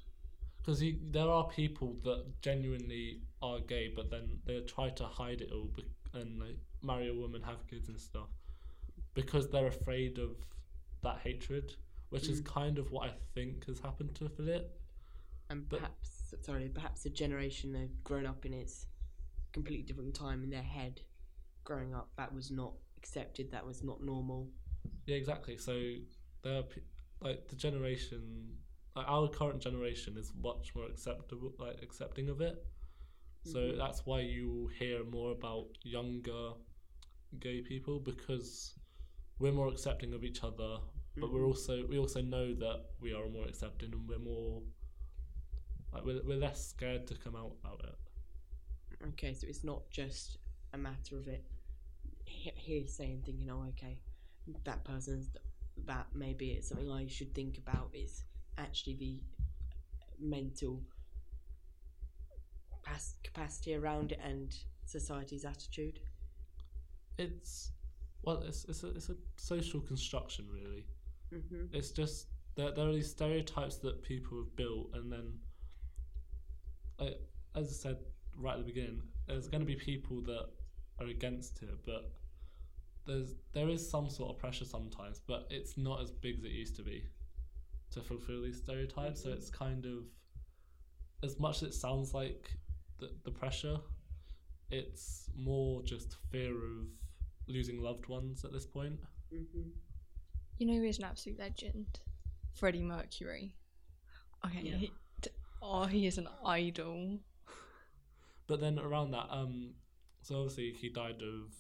because 0.69 0.83
there 1.11 1.29
are 1.31 1.49
people 1.49 1.97
that 2.05 2.25
genuinely 2.43 3.23
are 3.41 3.59
gay, 3.61 3.91
but 3.97 4.11
then 4.11 4.39
they 4.45 4.61
try 4.61 4.91
to 4.91 5.05
hide 5.05 5.41
it 5.41 5.51
all 5.51 5.71
be- 5.75 5.85
and 6.13 6.39
like 6.39 6.59
marry 6.83 7.09
a 7.09 7.15
woman, 7.15 7.41
have 7.43 7.67
kids 7.69 7.89
and 7.89 7.99
stuff 7.99 8.29
because 9.15 9.49
they're 9.51 9.67
afraid 9.69 10.19
of 10.19 10.37
that 11.03 11.19
hatred, 11.21 11.75
which 12.11 12.29
is 12.29 12.43
Mm. 12.43 12.47
kind 12.47 12.79
of 12.79 12.91
what 12.91 13.09
I 13.11 13.15
think 13.35 13.65
has 13.65 13.79
happened 13.81 14.15
to 14.17 14.29
Philip. 14.29 14.79
And 15.49 15.67
But- 15.69 15.81
perhaps, 15.81 16.35
sorry, 16.43 16.69
perhaps 16.69 17.07
a 17.07 17.11
generation 17.11 17.73
they've 17.73 18.05
grown 18.05 18.27
up 18.27 18.45
in 18.45 18.53
its 18.53 18.87
completely 19.53 19.85
different 19.87 20.15
time 20.15 20.45
in 20.45 20.51
their 20.51 20.63
head. 20.63 21.01
Growing 21.65 21.95
up, 21.95 22.15
that 22.17 22.35
was 22.35 22.51
not 22.51 22.75
accepted. 22.99 23.51
That 23.53 23.65
was 23.65 23.83
not 23.83 24.03
normal. 24.03 24.53
Yeah, 25.07 25.17
exactly. 25.17 25.57
So 25.57 25.97
there 26.43 26.59
are 26.59 26.65
like 27.23 27.49
the 27.49 27.57
generation, 27.57 28.59
like 28.97 29.07
our 29.09 29.29
current 29.29 29.61
generation 29.61 30.17
is 30.17 30.33
much 30.35 30.75
more 30.75 30.87
acceptable, 30.87 31.53
like 31.59 31.83
accepting 31.83 32.29
of 32.29 32.41
it. 32.41 32.65
So 33.45 33.59
Mhm. 33.59 33.77
that's 33.79 34.05
why 34.05 34.21
you 34.21 34.69
hear 34.79 35.05
more 35.05 35.33
about 35.33 35.69
younger 35.83 36.55
gay 37.39 37.61
people 37.63 38.01
because 38.01 38.75
we're 39.39 39.53
more 39.53 39.69
accepting 39.69 40.13
of 40.15 40.25
each 40.25 40.43
other, 40.43 40.79
but 41.17 41.33
we're 41.33 41.41
Mhm. 41.43 41.47
also 41.49 41.87
we 41.87 41.99
also 41.99 42.21
know 42.23 42.55
that 42.55 42.91
we 43.01 43.13
are 43.13 43.29
more 43.29 43.47
accepting 43.47 43.93
and 43.93 44.09
we're 44.09 44.19
more 44.19 44.63
like 45.93 46.05
we're, 46.05 46.23
we're 46.25 46.37
less 46.39 46.67
scared 46.69 47.07
to 47.07 47.15
come 47.15 47.37
out 47.37 47.53
about 47.61 47.85
it. 47.85 47.99
Okay, 49.09 49.33
so 49.35 49.47
it's 49.47 49.65
not 49.65 49.89
just 49.91 50.39
a 50.73 50.79
matter 50.79 51.17
of 51.17 51.29
it 51.29 51.45
he- 52.25 52.51
hearsay 52.57 53.13
and 53.13 53.25
thinking, 53.25 53.49
oh, 53.51 53.65
okay, 53.69 53.99
that 54.65 54.85
person's 54.85 55.29
th- 55.29 55.45
that 55.87 56.07
maybe 56.15 56.51
it's 56.53 56.69
something 56.69 56.91
I 56.91 57.07
should 57.07 57.35
think 57.35 57.57
about. 57.59 57.91
It's 57.95 58.25
actually 58.59 58.97
the 58.97 59.21
mental 60.21 60.83
capacity 63.23 63.75
around 63.75 64.13
it 64.13 64.21
and 64.25 64.55
society's 64.85 65.45
attitude. 65.45 66.01
It's 67.19 67.73
well, 68.23 68.43
it's 68.47 68.65
it's 68.65 68.83
a, 68.83 68.89
it's 68.89 69.11
a 69.11 69.17
social 69.37 69.81
construction 69.81 70.47
really. 70.53 70.87
hmm 71.31 71.67
It's 71.73 71.91
just 71.91 72.29
there, 72.57 72.73
there 72.73 72.89
are 72.89 72.93
these 72.93 73.11
stereotypes 73.11 73.77
that 73.79 74.03
people 74.03 74.39
have 74.39 74.57
built, 74.57 74.91
and 74.95 75.13
then, 75.13 75.33
like, 76.99 77.21
as 77.55 77.69
I 77.69 77.73
said 77.73 77.97
right 78.37 78.53
at 78.55 78.59
the 78.59 78.65
beginning, 78.73 79.03
there's 79.27 79.49
going 79.49 79.61
to 79.61 79.67
be 79.67 79.77
people 79.77 80.21
that 80.23 80.47
are 81.01 81.07
against 81.07 81.63
it, 81.63 81.71
but 81.85 82.13
there's 83.07 83.35
there 83.53 83.69
is 83.69 83.89
some 83.89 84.11
sort 84.11 84.31
of 84.31 84.39
pressure 84.39 84.65
sometimes, 84.65 85.21
but 85.27 85.47
it's 85.51 85.77
not 85.77 86.01
as 86.03 86.11
big 86.11 86.39
as 86.39 86.45
it 86.45 86.51
used 86.53 86.77
to 86.77 86.83
be 86.83 87.05
to 87.93 88.01
fulfill 88.01 88.43
these 88.43 88.59
stereotypes. 88.59 89.23
So 89.23 89.31
it's 89.31 89.51
kind 89.51 89.85
of 89.87 90.05
as 91.23 91.39
much 91.39 91.63
as 91.63 91.71
it 91.71 91.75
sounds 91.75 92.15
like 92.15 92.51
the 92.99 93.11
the 93.25 93.31
pressure, 93.31 93.79
it's 94.71 95.31
more 95.37 95.83
just 95.83 96.17
fear 96.31 96.55
of 96.55 96.87
losing 97.47 97.81
loved 97.81 98.09
ones 98.09 98.45
at 98.45 98.53
this 98.53 98.67
point. 98.67 98.99
hmm 99.31 99.71
You 100.59 100.67
know 100.67 100.75
who 100.75 100.85
is 100.85 100.99
an 100.99 101.05
absolute 101.05 101.39
legend? 101.39 102.01
Freddie 102.55 102.83
Mercury. 102.83 103.55
Okay. 104.45 104.63
Yeah. 104.63 104.77
He, 104.77 104.93
t- 105.23 105.31
oh, 105.63 105.85
he 105.85 106.07
is 106.07 106.19
an 106.19 106.29
idol. 106.45 107.19
But 108.47 108.61
then 108.61 108.79
around 108.79 109.11
that, 109.13 109.27
um, 109.31 109.75
so 110.23 110.37
obviously 110.37 110.73
he 110.73 110.89
died 110.89 111.23
of 111.23 111.53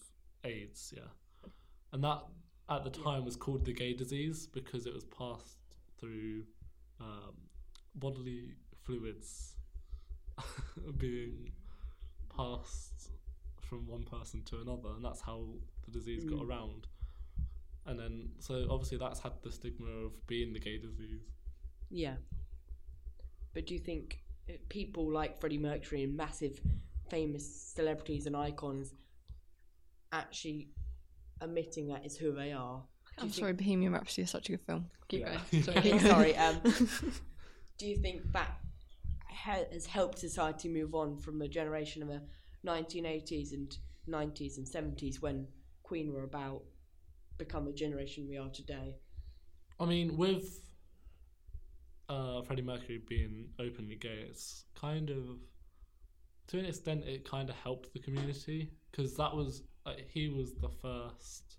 AIDS, 0.45 0.93
yeah, 0.97 1.51
and 1.93 2.03
that 2.03 2.23
at 2.71 2.85
the 2.85 2.91
time 2.91 3.25
was 3.25 3.37
called 3.37 3.65
the 3.65 3.73
gay 3.73 3.93
disease 3.95 4.47
because 4.47 4.87
it 4.87 4.95
was 4.95 5.05
passed 5.05 5.58
through 6.01 6.45
um, 7.01 7.35
bodily 7.95 8.55
fluids 8.85 9.55
being 10.99 11.53
passed 12.35 13.11
from 13.61 13.87
one 13.87 14.03
person 14.05 14.43
to 14.45 14.61
another, 14.61 14.91
and 14.97 15.05
that's 15.05 15.21
how 15.21 15.45
the 15.85 15.91
disease 15.91 16.25
got 16.25 16.39
Mm. 16.41 16.49
around. 16.49 16.87
And 17.87 17.99
then, 17.99 18.31
so 18.39 18.67
obviously 18.71 18.99
that's 18.99 19.21
had 19.21 19.33
the 19.43 19.51
stigma 19.51 19.89
of 20.07 20.27
being 20.27 20.53
the 20.53 20.61
gay 20.61 20.79
disease. 20.79 21.23
Yeah. 21.91 22.17
But 23.55 23.67
do 23.67 23.75
you 23.75 23.81
think 23.81 24.21
uh, 24.49 24.53
people 24.69 25.11
like 25.11 25.41
Freddie 25.41 25.59
Mercury 25.59 26.03
and 26.05 26.17
massive 26.17 26.61
famous 27.11 27.47
celebrities 27.75 28.27
and 28.27 28.37
icons 28.37 28.93
actually 30.13 30.69
admitting 31.41 31.89
that 31.89 32.05
is 32.05 32.17
who 32.17 32.33
they 32.33 32.53
are? 32.53 32.83
Do 33.19 33.23
I'm 33.23 33.29
you 33.29 33.35
sorry, 33.35 33.53
Bohemian 33.53 33.93
Rhapsody 33.93 34.23
is 34.23 34.31
such 34.31 34.49
a 34.49 34.53
good 34.53 34.61
film. 34.63 34.87
Keep 35.09 35.21
Yeah. 35.21 35.41
going. 35.51 35.63
Sorry, 35.65 35.81
keep 35.83 35.93
going. 36.01 36.01
sorry, 36.07 36.37
um, 36.37 36.61
Do 37.79 37.87
you 37.87 37.97
think 37.97 38.33
that 38.33 38.59
ha- 39.31 39.65
has 39.73 39.87
helped 39.87 40.19
society 40.19 40.69
move 40.69 40.95
on 40.95 41.17
from 41.19 41.39
the 41.39 41.49
generation 41.49 42.03
of 42.03 42.09
the 42.09 42.23
1980s 42.67 43.53
and 43.53 43.77
90s 44.09 44.57
and 44.59 44.67
70s 44.67 45.21
when 45.21 45.47
Queen 45.83 46.13
were 46.13 46.25
about 46.25 46.63
become 47.39 47.65
the 47.65 47.73
generation 47.73 48.27
we 48.29 48.37
are 48.37 48.49
today? 48.51 48.97
I 49.81 49.85
mean, 49.87 50.17
with 50.17 50.61
uh, 52.09 52.43
Freddie 52.43 52.63
Mercury 52.63 53.01
being 53.09 53.49
openly 53.61 53.95
gay, 53.97 54.27
it's 54.29 54.65
kind 54.75 55.11
of, 55.11 55.39
to 56.49 56.59
an 56.59 56.65
extent, 56.65 57.05
it 57.05 57.29
kind 57.29 57.49
of 57.49 57.55
helped 57.57 57.93
the 57.93 58.01
community 58.01 58.71
because 58.91 59.17
that 59.17 59.35
was 59.35 59.63
like 59.87 60.07
he 60.09 60.29
was 60.29 60.55
the 60.55 60.69
first. 60.69 61.58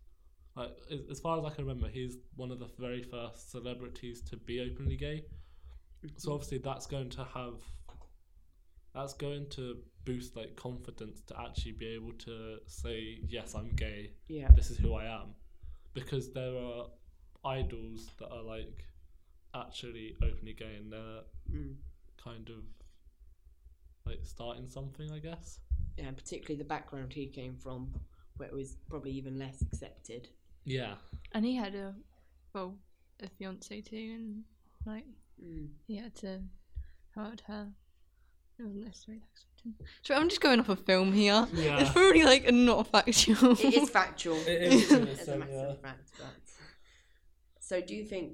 Like 0.55 0.71
as, 1.09 1.19
far 1.19 1.37
as 1.39 1.45
I 1.45 1.49
can 1.55 1.65
remember, 1.65 1.87
he's 1.87 2.17
one 2.35 2.51
of 2.51 2.59
the 2.59 2.67
very 2.77 3.03
first 3.03 3.51
celebrities 3.51 4.21
to 4.29 4.37
be 4.37 4.59
openly 4.59 4.97
gay, 4.97 5.23
So 6.17 6.33
obviously 6.33 6.57
that's 6.57 6.85
going 6.85 7.09
to 7.11 7.23
have 7.23 7.61
that's 8.93 9.13
going 9.13 9.47
to 9.51 9.77
boost 10.03 10.35
like 10.35 10.55
confidence 10.55 11.21
to 11.27 11.39
actually 11.39 11.73
be 11.73 11.87
able 11.87 12.11
to 12.13 12.57
say 12.65 13.19
yes 13.27 13.53
I'm 13.53 13.69
gay 13.75 14.11
Yeah. 14.27 14.49
this 14.55 14.71
is 14.71 14.77
who 14.77 14.95
I 14.95 15.05
am 15.05 15.35
because 15.93 16.33
there 16.33 16.57
are 16.57 16.85
idols 17.45 18.09
that 18.17 18.31
are 18.31 18.41
like 18.41 18.83
actually 19.53 20.17
openly 20.23 20.53
gay 20.53 20.75
and 20.75 20.91
they're 20.91 21.21
Mm. 21.51 21.75
kind 22.17 22.49
of 22.49 22.63
like 24.05 24.19
starting 24.23 24.67
something 24.67 25.11
I 25.11 25.19
guess 25.19 25.59
Yeah, 25.97 26.07
and 26.07 26.17
particularly 26.17 26.57
the 26.57 26.67
background 26.67 27.13
he 27.13 27.27
came 27.27 27.55
from, 27.55 27.93
where 28.37 28.49
it 28.49 28.55
was 28.55 28.75
probably 28.89 29.11
even 29.11 29.37
less 29.37 29.61
accepted. 29.61 30.29
Yeah 30.77 30.93
And 31.33 31.43
he 31.45 31.55
had 31.55 31.73
a 31.75 31.93
well, 32.53 32.75
a 33.21 33.27
fiance 33.37 33.81
too, 33.81 34.11
and 34.17 34.43
like 34.85 35.05
Mm. 35.41 35.69
he 35.87 35.95
had 35.95 36.13
to 36.15 36.41
come 37.13 37.23
out 37.27 37.37
to 37.37 37.43
her. 37.45 37.67
It 38.57 38.63
wasn't 38.63 38.85
necessarily 38.85 39.21
that 39.21 39.29
exciting. 39.31 39.87
So 40.01 40.15
I'm 40.15 40.27
just 40.27 40.41
going 40.41 40.59
off 40.59 40.67
a 40.67 40.75
film 40.75 41.13
here. 41.13 41.47
Yeah. 41.53 41.79
It's 41.79 41.91
probably 41.91 42.23
like 42.23 42.51
not 42.51 42.87
factual. 42.91 43.51
It 43.53 43.73
is 43.73 43.89
factual. 43.89 44.35
It 44.35 44.61
is 44.73 44.81
It's 44.81 44.91
a 44.91 45.01
extent, 45.11 45.39
massive 45.39 45.55
yeah. 45.69 45.73
fact, 45.81 46.11
but 46.17 46.35
so 47.59 47.79
do 47.81 47.95
you 47.95 48.03
think 48.03 48.33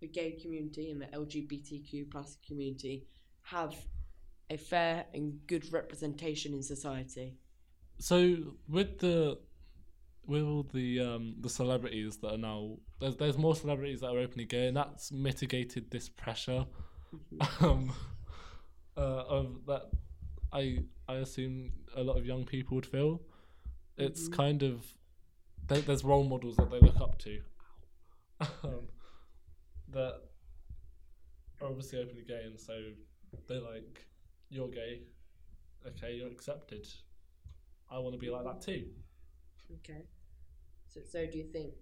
the 0.00 0.06
gay 0.08 0.32
community 0.42 0.90
and 0.90 1.02
the 1.02 1.06
LGBTQ 1.22 2.10
plus 2.10 2.38
community 2.46 3.06
have 3.42 3.74
a 4.48 4.56
fair 4.56 5.04
and 5.14 5.24
good 5.46 5.70
representation 5.72 6.54
in 6.54 6.62
society? 6.62 7.36
So 7.98 8.54
with 8.68 9.00
the 9.00 9.38
with 10.26 10.42
all 10.42 10.62
the 10.72 11.00
um 11.00 11.34
the 11.40 11.48
celebrities 11.48 12.18
that 12.18 12.32
are 12.34 12.38
now 12.38 12.76
there's 13.00 13.16
there's 13.16 13.36
more 13.38 13.56
celebrities 13.56 14.00
that 14.00 14.08
are 14.08 14.18
openly 14.18 14.44
gay 14.44 14.68
and 14.68 14.76
that's 14.76 15.10
mitigated 15.10 15.90
this 15.90 16.08
pressure 16.08 16.64
um 17.60 17.92
uh, 18.96 19.00
of 19.00 19.66
that 19.66 19.90
I 20.52 20.78
I 21.08 21.14
assume 21.16 21.72
a 21.96 22.02
lot 22.02 22.16
of 22.18 22.26
young 22.26 22.44
people 22.44 22.74
would 22.76 22.86
feel. 22.86 23.20
It's 23.96 24.28
Mhm. 24.28 24.32
kind 24.32 24.62
of 24.62 24.84
there, 25.66 25.80
there's 25.80 26.04
role 26.04 26.24
models 26.24 26.56
that 26.56 26.70
they 26.70 26.78
look 26.80 27.00
up 27.00 27.18
to. 27.18 27.40
Um, 28.64 28.88
that 29.88 30.20
are 31.60 31.66
obviously 31.68 31.98
openly 32.00 32.24
gay 32.24 32.42
and 32.44 32.58
so 32.58 32.74
they're 33.48 33.60
like 33.60 34.06
you're 34.50 34.68
gay. 34.68 35.02
Okay 35.86 36.14
you're 36.16 36.28
accepted. 36.30 36.86
I 37.90 37.98
want 37.98 38.14
to 38.14 38.18
be 38.18 38.30
like 38.30 38.44
that 38.44 38.60
too 38.62 38.86
Okay. 39.78 40.04
So, 40.88 41.00
so 41.10 41.26
do 41.26 41.38
you 41.38 41.44
think 41.52 41.72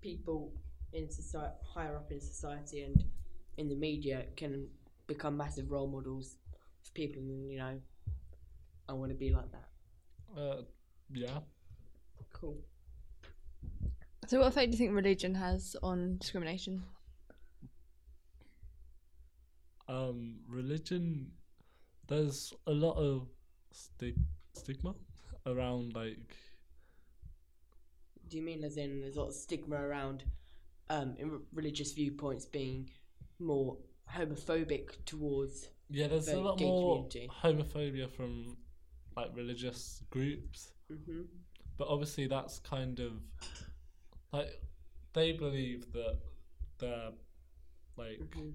people 0.00 0.52
in 0.92 1.10
society, 1.10 1.54
higher 1.74 1.96
up 1.96 2.10
in 2.12 2.20
society 2.20 2.82
and 2.82 3.04
in 3.56 3.68
the 3.68 3.74
media, 3.74 4.26
can 4.36 4.68
become 5.06 5.36
massive 5.36 5.70
role 5.70 5.88
models 5.88 6.36
for 6.82 6.92
people? 6.92 7.22
And 7.22 7.50
you 7.50 7.58
know, 7.58 7.80
I 8.88 8.92
want 8.92 9.10
to 9.10 9.16
be 9.16 9.30
like 9.32 9.50
that. 9.52 9.68
uh, 10.40 10.62
yeah 11.12 11.40
Cool. 12.32 12.56
so 14.26 14.38
what 14.40 14.48
effect 14.48 14.70
do 14.70 14.76
you 14.76 14.78
think 14.78 14.94
religion 14.94 15.34
has 15.34 15.76
on 15.82 16.16
discrimination? 16.18 16.82
um 19.88 20.36
religion 20.48 21.30
there's 22.08 22.52
a 22.66 22.70
lot 22.72 22.94
of 22.96 23.28
sti- 23.72 24.14
stigma 24.54 24.94
around 25.46 25.94
like 25.94 26.36
Do 28.28 28.36
you 28.36 28.42
mean 28.42 28.64
as 28.64 28.76
in 28.76 29.00
there's 29.00 29.16
a 29.16 29.20
lot 29.20 29.28
of 29.28 29.34
stigma 29.34 29.76
around 29.76 30.24
um, 30.90 31.14
in 31.18 31.40
religious 31.52 31.92
viewpoints 31.92 32.46
being 32.46 32.90
more 33.38 33.76
homophobic 34.14 35.04
towards? 35.04 35.68
yeah 35.90 36.06
there's 36.08 36.28
a 36.28 36.36
lot 36.40 36.58
more 36.58 37.04
community. 37.04 37.30
homophobia 37.42 38.10
from 38.10 38.56
like 39.16 39.28
religious 39.34 40.02
groups 40.10 40.72
Mm-hmm. 40.92 41.22
but 41.78 41.88
obviously 41.88 42.26
that's 42.26 42.58
kind 42.58 43.00
of 43.00 43.12
like 44.32 44.48
they 45.12 45.32
believe 45.32 45.92
that 45.92 46.18
they're 46.78 47.10
like 47.96 48.18
Mm-hmm. 48.20 48.50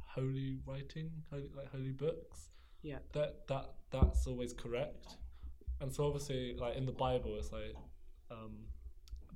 holy 0.00 0.58
writing 0.66 1.10
holy, 1.30 1.50
like 1.56 1.70
holy 1.72 1.92
books 1.92 2.50
Yeah. 2.82 2.98
that 3.12 3.46
that 3.48 3.72
that's 3.90 4.26
always 4.26 4.52
correct 4.52 5.16
and 5.80 5.92
so 5.92 6.04
obviously 6.06 6.54
like 6.58 6.76
in 6.76 6.86
the 6.86 6.92
bible 6.92 7.36
it's 7.38 7.52
like 7.52 7.74
um 8.30 8.52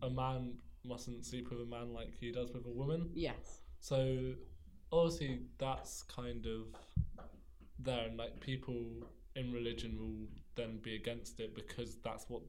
a 0.02 0.10
man 0.10 0.54
mustn't 0.84 1.24
sleep 1.24 1.50
with 1.50 1.60
a 1.60 1.64
man 1.66 1.92
like 1.92 2.10
he 2.20 2.30
does 2.30 2.52
with 2.52 2.64
a 2.66 2.70
woman 2.70 3.10
Yes. 3.14 3.60
so 3.80 4.32
obviously 4.92 5.40
that's 5.58 6.02
kind 6.04 6.46
of 6.46 6.66
there 7.78 8.06
and 8.06 8.16
like 8.16 8.40
people 8.40 8.84
in 9.36 9.52
religion 9.52 9.96
will 9.98 10.26
then 10.56 10.78
be 10.82 10.94
against 10.96 11.40
it 11.40 11.54
because 11.54 11.96
that's 12.02 12.24
what 12.28 12.42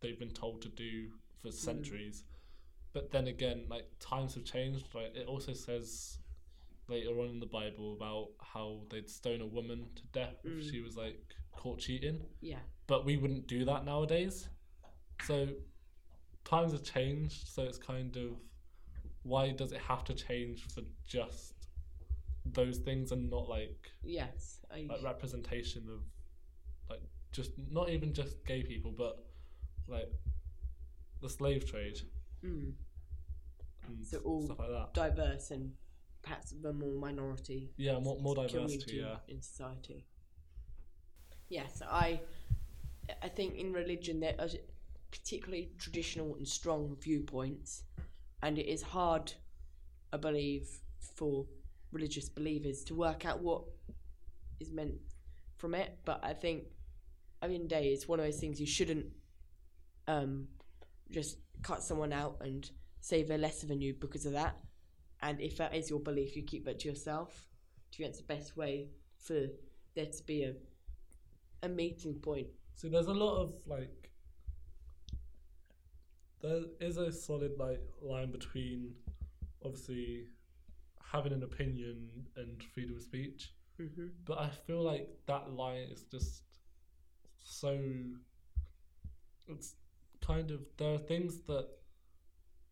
they've 0.00 0.18
been 0.18 0.30
told 0.30 0.62
to 0.62 0.68
do 0.68 1.08
for 1.42 1.50
centuries 1.50 2.24
but 2.92 3.10
then 3.10 3.26
again 3.26 3.64
like 3.68 3.86
times 4.00 4.34
have 4.34 4.44
changed 4.44 4.86
like 4.94 5.14
it 5.14 5.26
also 5.26 5.52
says 5.52 6.18
later 6.88 7.10
on 7.20 7.28
in 7.28 7.40
the 7.40 7.46
bible 7.46 7.94
about 7.94 8.28
how 8.40 8.80
they'd 8.90 9.08
stone 9.08 9.40
a 9.40 9.46
woman 9.46 9.86
to 9.94 10.02
death 10.12 10.36
if 10.44 10.52
Mm. 10.64 10.70
she 10.70 10.80
was 10.80 10.96
like 10.96 11.20
caught 11.56 11.78
cheating 11.80 12.20
Yeah. 12.40 12.58
but 12.86 13.04
we 13.04 13.16
wouldn't 13.16 13.46
do 13.46 13.64
that 13.66 13.84
nowadays. 13.84 14.48
So 15.24 15.48
times 16.44 16.72
have 16.72 16.82
changed, 16.82 17.48
so 17.48 17.62
it's 17.62 17.78
kind 17.78 18.16
of 18.16 18.32
why 19.22 19.50
does 19.52 19.72
it 19.72 19.80
have 19.80 20.04
to 20.04 20.14
change 20.14 20.64
for 20.74 20.82
just 21.06 21.54
those 22.44 22.78
things 22.78 23.12
and 23.12 23.30
not 23.30 23.48
like 23.48 23.90
Yes. 24.02 24.58
I, 24.72 24.86
like 24.88 25.02
representation 25.04 25.88
of 25.88 26.00
like 26.90 27.02
just 27.30 27.52
not 27.70 27.88
even 27.88 28.12
just 28.12 28.44
gay 28.44 28.62
people 28.62 28.92
but 28.96 29.24
like 29.86 30.10
the 31.20 31.28
slave 31.28 31.70
trade 31.70 32.00
mm, 32.44 32.72
So 34.02 34.18
all 34.24 34.44
stuff 34.44 34.58
like 34.58 34.70
that. 34.70 34.94
diverse 34.94 35.50
and 35.52 35.72
perhaps 36.22 36.52
the 36.60 36.72
more 36.72 36.98
minority 37.00 37.70
Yeah, 37.76 38.00
more 38.00 38.18
more 38.20 38.34
diversity, 38.34 38.96
yeah. 38.96 39.16
in 39.28 39.40
society. 39.40 40.04
Yes, 41.48 41.82
I 41.88 42.20
I 43.22 43.28
think 43.28 43.54
in 43.56 43.72
religion 43.72 44.20
there 44.20 44.34
are 44.38 44.48
particularly 45.12 45.70
traditional 45.78 46.34
and 46.34 46.48
strong 46.48 46.96
viewpoints, 47.00 47.84
and 48.42 48.58
it 48.58 48.66
is 48.66 48.82
hard, 48.82 49.32
I 50.12 50.16
believe, 50.16 50.68
for 51.14 51.46
religious 51.92 52.28
believers 52.28 52.82
to 52.84 52.94
work 52.94 53.24
out 53.24 53.40
what 53.40 53.62
is 54.58 54.72
meant 54.72 54.94
from 55.58 55.74
it. 55.74 55.98
But 56.04 56.20
I 56.24 56.32
think, 56.32 56.64
I 57.40 57.46
mean, 57.46 57.68
day 57.68 57.88
it's 57.88 58.08
one 58.08 58.18
of 58.18 58.24
those 58.24 58.40
things 58.40 58.60
you 58.60 58.66
shouldn't 58.66 59.06
um, 60.08 60.48
just 61.10 61.36
cut 61.62 61.82
someone 61.82 62.12
out 62.12 62.38
and 62.40 62.68
say 63.00 63.22
they're 63.22 63.38
lesser 63.38 63.66
than 63.66 63.80
you 63.80 63.94
because 63.94 64.26
of 64.26 64.32
that. 64.32 64.56
And 65.20 65.40
if 65.40 65.58
that 65.58 65.74
is 65.74 65.88
your 65.88 66.00
belief, 66.00 66.34
you 66.34 66.42
keep 66.42 66.64
that 66.64 66.80
to 66.80 66.88
yourself. 66.88 67.48
Do 67.90 68.02
you 68.02 68.06
think 68.06 68.14
it's 68.14 68.26
the 68.26 68.34
best 68.34 68.56
way 68.56 68.88
for 69.18 69.46
there 69.94 70.06
to 70.06 70.22
be 70.24 70.44
a 70.44 70.54
a 71.64 71.68
meeting 71.68 72.14
point? 72.14 72.48
So 72.74 72.88
there's 72.88 73.06
a 73.06 73.12
lot 73.12 73.40
of 73.40 73.52
like 73.66 74.01
there 76.42 76.62
is 76.80 76.96
a 76.96 77.12
solid 77.12 77.52
like 77.58 77.80
line 78.02 78.30
between 78.32 78.94
obviously 79.64 80.24
having 81.12 81.32
an 81.32 81.42
opinion 81.42 82.08
and 82.36 82.62
freedom 82.74 82.96
of 82.96 83.02
speech, 83.02 83.52
Mm-hmm. 83.80 84.06
but 84.26 84.38
I 84.38 84.48
feel 84.66 84.82
like 84.82 85.08
that 85.26 85.50
line 85.52 85.88
is 85.90 86.02
just 86.10 86.42
so 87.42 87.78
it's 89.48 89.74
kind 90.24 90.50
of 90.50 90.60
there 90.76 90.94
are 90.94 90.98
things 90.98 91.40
that 91.46 91.66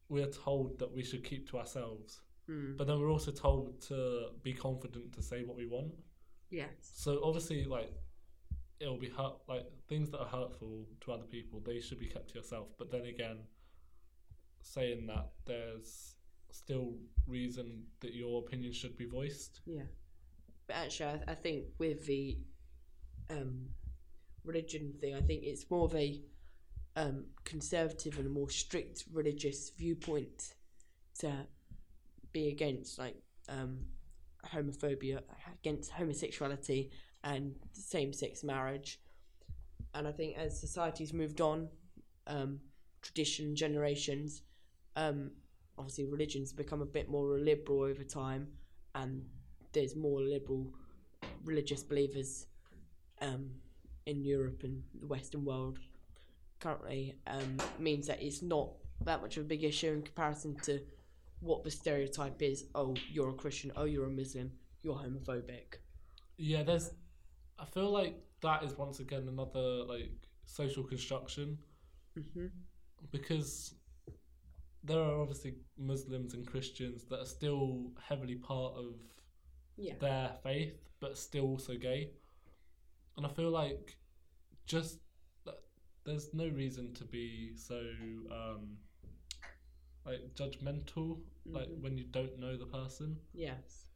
we're 0.09 0.31
told 0.31 0.79
that 0.79 0.93
we 0.95 1.03
should 1.03 1.25
keep 1.25 1.49
to 1.51 1.59
ourselves, 1.59 2.21
Mm. 2.49 2.77
but 2.77 2.87
then 2.89 2.99
we're 2.99 3.11
also 3.11 3.31
told 3.31 3.81
to 3.83 4.29
be 4.43 4.53
confident 4.53 5.13
to 5.15 5.23
say 5.23 5.45
what 5.45 5.57
we 5.57 5.67
want. 5.67 5.93
Yes. 6.51 6.69
So 6.95 7.21
obviously, 7.23 7.65
like 7.65 7.93
it'll 8.81 8.99
be 8.99 9.09
hurt. 9.11 9.35
Like 9.49 9.67
things 9.89 10.11
that 10.11 10.19
are 10.21 10.27
hurtful 10.27 10.85
to 11.03 11.13
other 11.13 11.25
people, 11.27 11.61
they 11.65 11.79
should 11.81 12.01
be 12.01 12.07
kept 12.09 12.31
to 12.31 12.35
yourself. 12.37 12.69
But 12.79 12.91
then 12.91 13.05
again, 13.07 13.39
saying 14.63 15.07
that 15.07 15.31
there's 15.47 16.15
still 16.51 16.95
reason 17.27 17.85
that 18.01 18.15
your 18.15 18.41
opinion 18.41 18.73
should 18.73 18.97
be 18.97 19.07
voiced. 19.07 19.61
Yeah. 19.67 19.83
But 20.67 20.77
actually, 20.77 21.07
I, 21.07 21.33
I 21.33 21.35
think 21.35 21.65
with 21.79 22.07
the 22.07 22.39
um, 23.31 23.67
religion 24.45 24.95
thing, 25.01 25.15
I 25.15 25.21
think 25.21 25.43
it's 25.45 25.71
more 25.71 25.85
of 25.85 25.95
a 25.95 26.21
um, 26.97 27.25
conservative 27.45 28.19
and 28.19 28.27
a 28.27 28.31
more 28.31 28.51
strict 28.51 29.05
religious 29.13 29.71
viewpoint 29.71 30.55
to 31.21 31.47
be 32.33 32.49
against, 32.49 32.99
like 32.99 33.17
um, 33.49 33.79
homophobia, 34.47 35.21
against 35.63 35.91
homosexuality 35.91 36.91
and 37.25 37.55
same-sex 37.73 38.43
marriage. 38.43 39.01
And 39.95 40.07
I 40.07 40.13
think 40.13 40.37
as 40.37 40.59
society's 40.59 41.13
moved 41.13 41.41
on, 41.41 41.69
um, 42.27 42.61
tradition, 43.03 43.57
generations, 43.57 44.43
um, 44.97 45.31
obviously 45.79 46.05
religion's 46.05 46.53
become 46.53 46.83
a 46.83 46.87
bit 46.87 47.09
more 47.09 47.39
liberal 47.39 47.83
over 47.83 48.05
time, 48.05 48.49
and 48.95 49.25
there's 49.73 49.97
more 49.97 50.21
liberal 50.21 50.73
religious 51.45 51.83
believers 51.83 52.47
um, 53.21 53.51
in 54.07 54.25
Europe 54.25 54.63
and 54.63 54.83
the 55.01 55.07
Western 55.07 55.45
world 55.45 55.79
currently 56.61 57.15
um, 57.27 57.57
means 57.79 58.07
that 58.07 58.23
it's 58.23 58.43
not 58.43 58.71
that 59.05 59.23
much 59.23 59.37
of 59.37 59.45
a 59.45 59.47
big 59.47 59.65
issue 59.65 59.93
in 59.93 60.03
comparison 60.03 60.55
to 60.63 60.81
what 61.41 61.65
the 61.65 61.71
stereotype 61.71 62.43
is. 62.43 62.67
Oh, 62.75 62.95
you're 63.11 63.31
a 63.31 63.35
Christian. 63.35 63.73
Oh, 63.77 63.85
you're 63.85 64.07
a 64.07 64.11
Muslim. 64.11 64.53
You're 64.83 64.95
homophobic. 64.95 65.77
Yeah, 66.37 66.63
there's. 66.63 66.91
I 67.59 67.65
feel 67.65 67.91
like 67.91 68.17
that 68.43 68.63
is 68.63 68.77
once 68.77 69.01
again 69.01 69.27
another 69.29 69.85
like 69.85 70.11
social 70.47 70.83
construction 70.83 71.59
hmm 72.15 72.47
because 73.11 73.75
there 74.85 74.99
are 75.01 75.21
obviously 75.21 75.55
Muslims 75.77 76.35
and 76.35 76.47
Christians 76.47 77.05
that 77.05 77.21
are 77.21 77.27
still 77.27 77.93
heavily 78.09 78.37
part 78.37 78.75
of 78.75 78.95
Yeah. 79.77 79.97
their 79.99 80.37
faith, 80.43 80.75
but 81.01 81.17
still 81.19 81.47
also 81.47 81.77
gay. 81.77 82.13
And 83.17 83.27
I 83.27 83.29
feel 83.31 83.51
like 83.51 83.97
just 84.67 85.01
there's 86.05 86.33
no 86.33 86.49
reason 86.49 86.95
to 86.95 87.05
be 87.05 87.55
so 87.57 87.79
um, 88.31 88.79
like 90.07 90.35
judgmental, 90.35 91.21
like 91.45 91.69
Mhm. 91.69 91.81
when 91.83 91.99
you 91.99 92.05
don't 92.05 92.39
know 92.39 92.57
the 92.57 92.65
person. 92.67 93.21
Yes. 93.35 93.87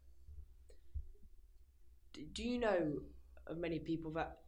D- 2.13 2.27
do 2.33 2.45
you 2.45 2.59
know 2.59 3.01
of 3.47 3.57
many 3.57 3.79
people 3.79 4.11
that 4.13 4.41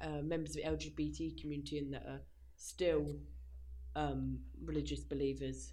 uh, 0.00 0.22
members 0.22 0.50
of 0.50 0.56
the 0.56 0.64
LGBT 0.64 1.40
community 1.40 1.78
and 1.78 1.92
that 1.94 2.06
are 2.06 2.22
still 2.56 3.20
um, 3.96 4.38
religious 4.64 5.00
believers? 5.04 5.72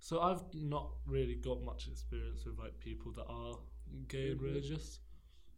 So 0.00 0.20
I've 0.20 0.42
not 0.54 0.90
really 1.06 1.34
got 1.34 1.62
much 1.62 1.88
experience 1.88 2.44
with 2.44 2.58
like 2.58 2.78
people 2.78 3.12
that 3.12 3.26
are 3.26 3.58
gay 4.08 4.30
and 4.30 4.40
Mhm. 4.40 4.44
religious. 4.44 5.00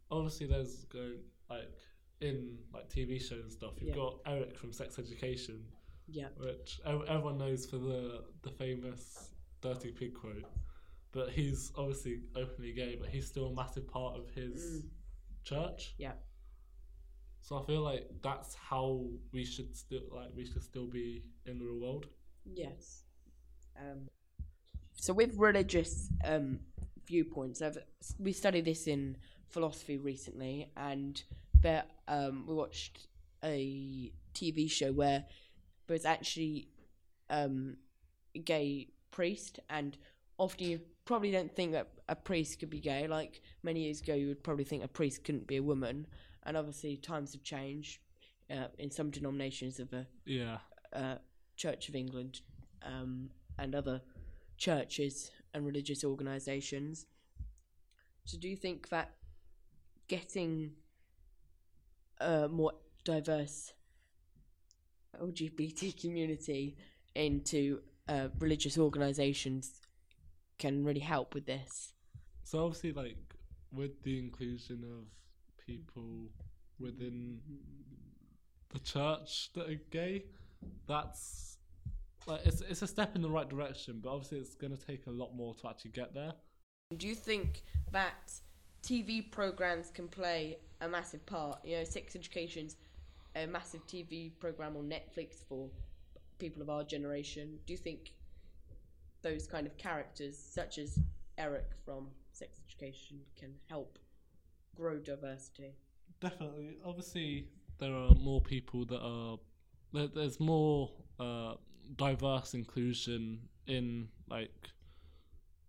Obviously, 0.09 0.47
there's 0.47 0.85
going 0.85 1.19
like 1.49 1.71
in 2.21 2.57
like 2.73 2.89
TV 2.89 3.19
shows 3.19 3.43
and 3.43 3.51
stuff. 3.51 3.73
You've 3.79 3.89
Yeah. 3.89 3.95
got 3.95 4.21
Eric 4.25 4.57
from 4.57 4.71
Sex 4.73 4.99
Education, 4.99 5.65
Yeah. 6.07 6.29
which 6.37 6.79
everyone 6.85 7.37
knows 7.37 7.65
for 7.65 7.77
the 7.77 8.25
the 8.41 8.51
famous 8.51 9.33
"dirty 9.61 9.91
pig" 9.91 10.13
quote. 10.15 10.45
But 11.11 11.29
he's 11.31 11.71
obviously 11.75 12.23
openly 12.35 12.73
gay, 12.73 12.95
but 12.95 13.09
he's 13.09 13.27
still 13.27 13.47
a 13.47 13.53
massive 13.53 13.87
part 13.87 14.17
of 14.17 14.29
his 14.31 14.83
Mm. 14.85 14.89
church. 15.43 15.93
Yeah. 15.97 16.15
So 17.41 17.57
I 17.57 17.65
feel 17.65 17.81
like 17.81 18.07
that's 18.21 18.55
how 18.55 19.03
we 19.33 19.43
should 19.43 19.75
still 19.75 20.01
like 20.13 20.29
we 20.35 20.45
should 20.45 20.63
still 20.63 20.87
be 20.87 21.23
in 21.45 21.59
the 21.59 21.65
real 21.65 21.79
world. 21.79 22.05
Yes. 22.45 23.03
Um, 23.77 24.07
so 24.93 25.13
with 25.13 25.37
religious 25.37 26.09
um, 26.23 26.59
viewpoints, 27.05 27.61
I've, 27.61 27.77
we 28.19 28.33
studied 28.33 28.65
this 28.65 28.87
in 28.87 29.17
philosophy 29.49 29.97
recently, 29.97 30.71
and 30.77 31.21
there 31.61 31.83
um, 32.07 32.45
we 32.47 32.53
watched 32.53 33.07
a 33.43 34.11
TV 34.33 34.69
show 34.69 34.91
where 34.91 35.25
there 35.87 35.95
was 35.95 36.05
actually 36.05 36.67
um, 37.29 37.77
a 38.35 38.39
gay 38.39 38.89
priest, 39.09 39.59
and 39.69 39.97
often 40.37 40.67
you 40.67 40.81
probably 41.05 41.31
don't 41.31 41.53
think 41.53 41.71
that 41.71 41.87
a 42.07 42.15
priest 42.15 42.59
could 42.59 42.69
be 42.69 42.79
gay. 42.79 43.07
Like 43.07 43.41
many 43.63 43.81
years 43.81 44.01
ago, 44.01 44.13
you 44.13 44.27
would 44.27 44.43
probably 44.43 44.65
think 44.65 44.83
a 44.83 44.87
priest 44.87 45.23
couldn't 45.23 45.47
be 45.47 45.57
a 45.57 45.63
woman, 45.63 46.05
and 46.43 46.55
obviously 46.57 46.97
times 46.97 47.33
have 47.33 47.43
changed. 47.43 47.99
Uh, 48.49 48.67
in 48.79 48.91
some 48.91 49.09
denominations 49.09 49.79
of 49.79 49.89
the 49.91 50.05
Yeah. 50.25 50.57
uh, 50.91 51.15
Church 51.55 51.87
of 51.87 51.95
England 51.95 52.41
um, 52.81 53.29
and 53.57 53.73
other 53.73 54.01
churches 54.57 55.31
and 55.53 55.65
religious 55.65 56.03
organisations. 56.03 57.05
So, 58.25 58.37
do 58.37 58.49
you 58.49 58.57
think 58.57 58.89
that 58.89 59.15
getting 60.09 60.73
a 62.19 62.49
more 62.49 62.73
diverse 63.05 63.71
LGBT 65.19 65.99
community 66.01 66.75
into 67.15 67.81
uh, 68.09 68.29
religious 68.39 68.77
organisations 68.77 69.79
can 70.57 70.83
really 70.83 70.99
help 70.99 71.33
with 71.33 71.45
this? 71.45 71.93
So 72.43 72.65
obviously, 72.65 72.91
like 72.91 73.17
with 73.71 74.03
the 74.03 74.19
inclusion 74.19 74.83
of 74.83 75.05
people 75.65 76.29
within 76.79 77.39
the 78.73 78.79
church 78.79 79.51
that 79.53 79.69
are 79.69 79.81
gay, 79.91 80.25
that's 80.87 81.57
like 82.27 82.45
it's 82.45 82.61
it's 82.61 82.81
a 82.81 82.87
step 82.87 83.15
in 83.15 83.21
the 83.21 83.29
right 83.29 83.49
direction. 83.49 83.99
But 84.03 84.11
obviously, 84.11 84.39
it's 84.39 84.55
going 84.55 84.75
to 84.75 84.85
take 84.85 85.07
a 85.07 85.11
lot 85.11 85.35
more 85.35 85.55
to 85.55 85.67
actually 85.67 85.91
get 85.91 86.13
there. 86.13 86.33
Do 86.97 87.07
you 87.07 87.15
think 87.15 87.63
that 87.91 88.33
TV 88.83 89.31
programs 89.31 89.89
can 89.91 90.07
play 90.07 90.57
a 90.81 90.87
massive 90.87 91.25
part? 91.25 91.59
You 91.63 91.77
know, 91.77 91.83
Sex 91.83 92.15
Education's 92.15 92.75
a 93.35 93.47
massive 93.47 93.85
TV 93.87 94.31
program 94.39 94.75
on 94.75 94.89
Netflix 94.89 95.45
for 95.47 95.69
people 96.37 96.61
of 96.61 96.69
our 96.69 96.83
generation. 96.83 97.57
Do 97.65 97.73
you 97.73 97.77
think 97.77 98.11
those 99.21 99.47
kind 99.47 99.65
of 99.67 99.77
characters, 99.77 100.37
such 100.37 100.77
as 100.77 100.99
Eric 101.37 101.69
from 101.85 102.07
Sex 102.33 102.59
Education, 102.67 103.19
can 103.39 103.53
help 103.69 103.99
grow 104.75 104.99
diversity? 104.99 105.75
Definitely. 106.19 106.77
Obviously, 106.85 107.47
there 107.79 107.93
are 107.93 108.13
more 108.15 108.41
people 108.41 108.85
that 108.85 109.01
are 109.01 109.37
there, 109.93 110.07
there's 110.07 110.39
more 110.39 110.91
uh, 111.19 111.55
diverse 111.97 112.53
inclusion 112.53 113.39
in 113.67 114.07
like 114.29 114.69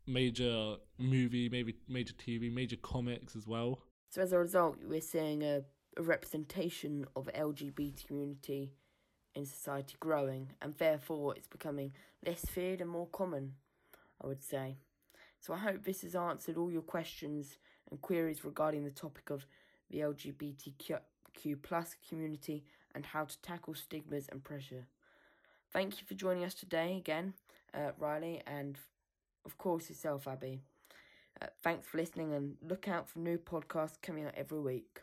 major 0.06 0.76
movie, 0.98 1.48
maybe 1.48 1.76
major 1.88 2.14
TV, 2.14 2.52
major 2.52 2.76
comics 2.76 3.36
as 3.36 3.46
well. 3.46 3.82
So 4.10 4.22
as 4.22 4.32
a 4.32 4.38
result, 4.38 4.78
we're 4.84 5.00
seeing 5.00 5.42
a, 5.42 5.62
a 5.96 6.02
representation 6.02 7.06
of 7.16 7.30
LGBT 7.34 8.06
community 8.06 8.72
in 9.34 9.46
society 9.46 9.96
growing, 10.00 10.52
and 10.60 10.74
therefore 10.74 11.34
it's 11.36 11.48
becoming 11.48 11.92
less 12.26 12.44
feared 12.44 12.80
and 12.80 12.90
more 12.90 13.08
common, 13.08 13.54
I 14.22 14.26
would 14.26 14.42
say. 14.42 14.76
So 15.40 15.54
I 15.54 15.58
hope 15.58 15.84
this 15.84 16.02
has 16.02 16.14
answered 16.14 16.56
all 16.56 16.70
your 16.70 16.82
questions 16.82 17.58
and 17.90 18.00
queries 18.00 18.44
regarding 18.44 18.84
the 18.84 18.90
topic 18.90 19.30
of 19.30 19.46
the 19.90 20.00
LGBTQ 20.00 21.56
plus 21.62 21.96
community 22.08 22.64
and 22.94 23.06
how 23.06 23.24
to 23.24 23.40
tackle 23.42 23.74
stigmas 23.74 24.28
and 24.30 24.42
pressure. 24.44 24.86
Thank 25.72 26.00
you 26.00 26.06
for 26.06 26.14
joining 26.14 26.44
us 26.44 26.54
today 26.54 26.96
again, 26.96 27.34
uh, 27.74 27.92
Riley, 27.98 28.42
and 28.46 28.78
of 29.46 29.56
course 29.58 29.88
yourself, 29.88 30.28
Abby. 30.28 30.60
Uh, 31.40 31.46
thanks 31.62 31.86
for 31.86 31.96
listening 31.98 32.32
and 32.34 32.56
look 32.62 32.88
out 32.88 33.08
for 33.08 33.18
new 33.18 33.38
podcasts 33.38 34.00
coming 34.02 34.24
out 34.26 34.34
every 34.36 34.60
week. 34.60 35.00